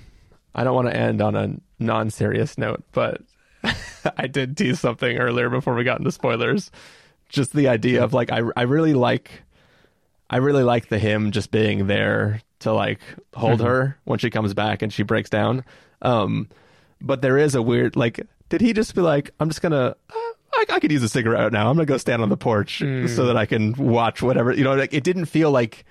[0.55, 3.22] I don't want to end on a non serious note, but
[4.16, 6.70] I did tease something earlier before we got into spoilers.
[7.28, 9.42] Just the idea of like I I really like
[10.30, 13.01] I really like the him just being there to like
[13.34, 15.64] hold her when she comes back and she breaks down.
[16.03, 16.49] Um
[17.01, 20.32] but there is a weird like did he just be like I'm just gonna uh,
[20.55, 21.68] I, I could use a cigarette right now.
[21.68, 24.74] I'm gonna go stand on the porch so that I can watch whatever you know.
[24.74, 25.84] Like it didn't feel like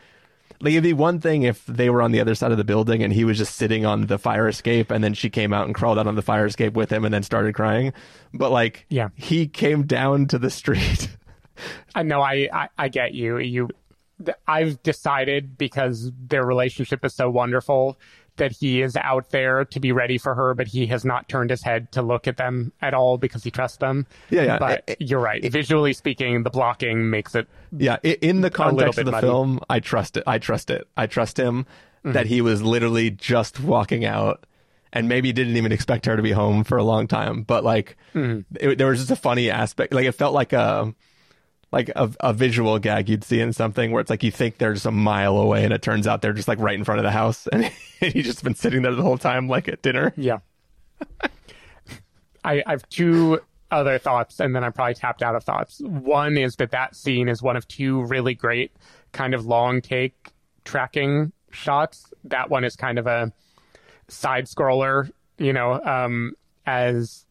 [0.62, 3.04] like it'd be one thing if they were on the other side of the building
[3.04, 5.76] and he was just sitting on the fire escape and then she came out and
[5.76, 7.94] crawled out on the fire escape with him and then started crying.
[8.34, 9.10] But like Yeah.
[9.16, 11.10] he came down to the street.
[11.96, 13.38] I know I, I, I get you.
[13.40, 13.70] You,
[14.48, 17.98] I've decided because their relationship is so wonderful
[18.38, 21.50] that he is out there to be ready for her, but he has not turned
[21.50, 24.06] his head to look at them at all because he trusts them.
[24.30, 24.58] Yeah, yeah.
[24.60, 25.44] But It- you're right.
[25.52, 27.48] Visually speaking, the blocking makes it.
[27.72, 29.28] yeah, in the context of the muddy.
[29.28, 30.24] film, I trust it.
[30.26, 30.88] I trust it.
[30.98, 31.66] I trust him
[32.06, 32.12] Mm-hmm.
[32.14, 34.46] that he was literally just walking out
[34.94, 37.42] and maybe didn't even expect her to be home for a long time.
[37.42, 38.56] But like, Mm-hmm.
[38.62, 39.94] it, there was just a funny aspect.
[39.94, 40.94] Like it felt like a
[41.72, 44.74] like a, a visual gag you'd see in something where it's like you think they're
[44.74, 47.04] just a mile away and it turns out they're just like right in front of
[47.04, 50.14] the house and he's just been sitting there the whole time like at dinner.
[50.16, 50.40] Yeah.
[52.44, 53.42] I, I have two
[53.72, 55.82] other thoughts, and then I'm probably tapped out of thoughts.
[55.82, 58.72] One is that that scene is one of two really great
[59.12, 60.32] kind of long take
[60.64, 62.12] tracking shots.
[62.24, 63.32] That one is kind of a
[64.08, 67.26] side scroller, you know, um, as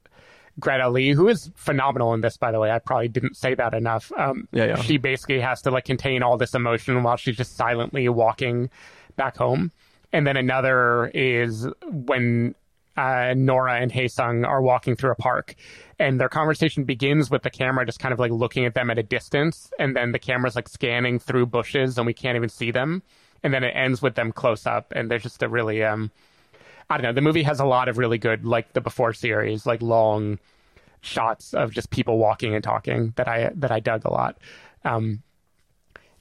[0.59, 2.71] Greta Lee, who is phenomenal in this, by the way.
[2.71, 4.11] I probably didn't say that enough.
[4.17, 4.83] Um, Yeah, yeah.
[4.83, 8.71] She basically has to like contain all this emotion while she's just silently walking
[9.17, 9.73] back home.
[10.13, 12.55] And then another is when
[12.97, 15.55] uh, Nora and Hae Sung are walking through a park,
[15.99, 18.99] and their conversation begins with the camera just kind of like looking at them at
[18.99, 22.71] a distance, and then the camera's like scanning through bushes, and we can't even see
[22.71, 23.03] them.
[23.43, 26.11] And then it ends with them close up, and there's just a really um,
[26.89, 27.13] I don't know.
[27.13, 30.39] The movie has a lot of really good, like the before series, like long
[31.01, 34.39] shots of just people walking and talking that I that I dug a lot.
[34.85, 35.23] Um,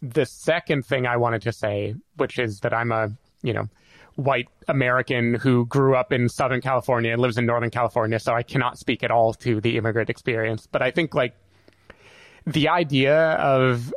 [0.01, 3.11] the second thing I wanted to say, which is that I'm a
[3.43, 3.67] you know
[4.15, 8.43] white American who grew up in Southern California and lives in Northern California, so I
[8.43, 10.67] cannot speak at all to the immigrant experience.
[10.71, 11.35] But I think like
[12.47, 13.93] the idea of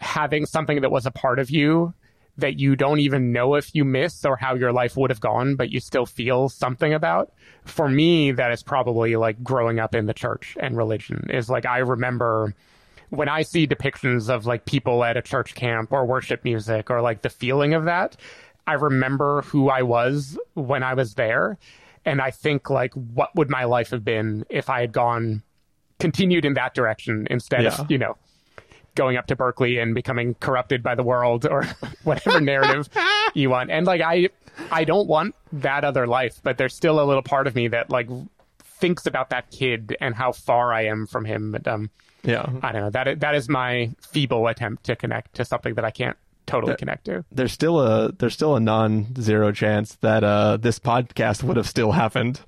[0.00, 1.94] having something that was a part of you
[2.40, 5.56] that you don't even know if you miss or how your life would have gone,
[5.56, 7.32] but you still feel something about.
[7.64, 11.66] For me, that is probably like growing up in the church and religion is like
[11.66, 12.54] I remember
[13.10, 17.00] when I see depictions of like people at a church camp or worship music or
[17.00, 18.16] like the feeling of that,
[18.66, 21.58] I remember who I was when I was there.
[22.04, 25.42] And I think like, what would my life have been if I had gone
[25.98, 27.74] continued in that direction instead Yeah.
[27.78, 28.16] of, you know,
[29.00, 31.64] going up to Berkeley and becoming corrupted by the world or
[32.04, 32.86] whatever narrative
[33.32, 33.70] you want.
[33.70, 34.28] And like I
[34.70, 37.88] I don't want that other life, but there's still a little part of me that
[37.88, 38.10] like
[38.62, 41.50] thinks about that kid and how far I am from him.
[41.50, 41.88] But um
[42.24, 42.44] Yeah.
[42.62, 42.90] I don't know.
[42.90, 46.76] That is, that is my feeble attempt to connect to something that I can't totally
[46.76, 47.24] connect to.
[47.32, 51.92] There's still a there's still a non-zero chance that uh this podcast would have still
[51.92, 52.38] happened.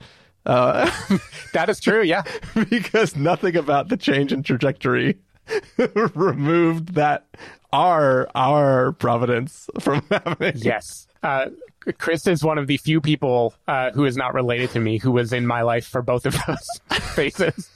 [0.44, 0.90] Uh
[1.54, 2.24] That is true, yeah.
[2.68, 5.16] because nothing about the change in trajectory
[6.14, 7.26] removed that
[7.72, 10.54] our our providence from happening.
[10.56, 11.06] Yes.
[11.22, 11.46] Uh,
[11.98, 15.10] Chris is one of the few people uh, who is not related to me who
[15.12, 16.80] was in my life for both of those
[17.14, 17.70] phases.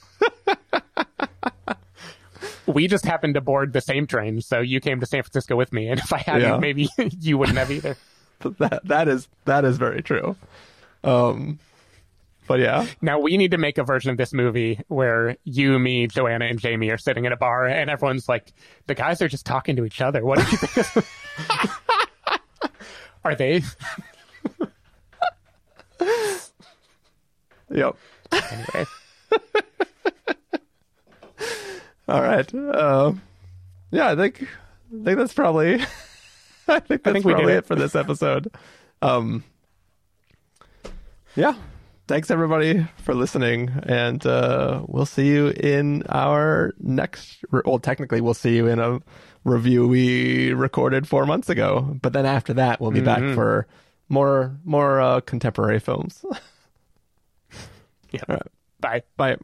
[2.65, 5.71] we just happened to board the same train, so you came to San Francisco with
[5.73, 6.57] me, and if I hadn't, Yeah.
[6.57, 6.87] maybe
[7.19, 7.97] you wouldn't have either.
[8.59, 10.35] That that is that is very true.
[11.03, 11.59] Um
[12.47, 12.85] but yeah.
[13.01, 16.59] Now we need to make a version of this movie where you, me, Joanna, and
[16.59, 18.53] Jamie are sitting in a bar, and everyone's like,
[18.87, 20.23] "The guys are just talking to each other.
[20.25, 21.05] What do you think?"
[23.23, 23.61] are they?
[27.69, 27.97] Yep.
[28.31, 28.85] Anyway.
[32.07, 32.55] All right.
[32.55, 33.13] Uh,
[33.91, 35.81] yeah, I think I think that's probably
[36.67, 37.57] I think that's think we probably it.
[37.57, 38.51] it for this episode.
[39.01, 39.43] Um,
[41.35, 41.55] yeah.
[42.07, 47.43] Thanks everybody for listening, and uh, we'll see you in our next.
[47.51, 49.01] Re- well, technically, we'll see you in a
[49.43, 51.97] review we recorded four months ago.
[52.01, 53.67] But then after that, we'll be back for
[54.07, 56.23] more more uh, contemporary films.
[58.11, 58.21] Yeah.
[58.29, 59.03] All right.
[59.17, 59.35] Bye.
[59.35, 59.37] Bye.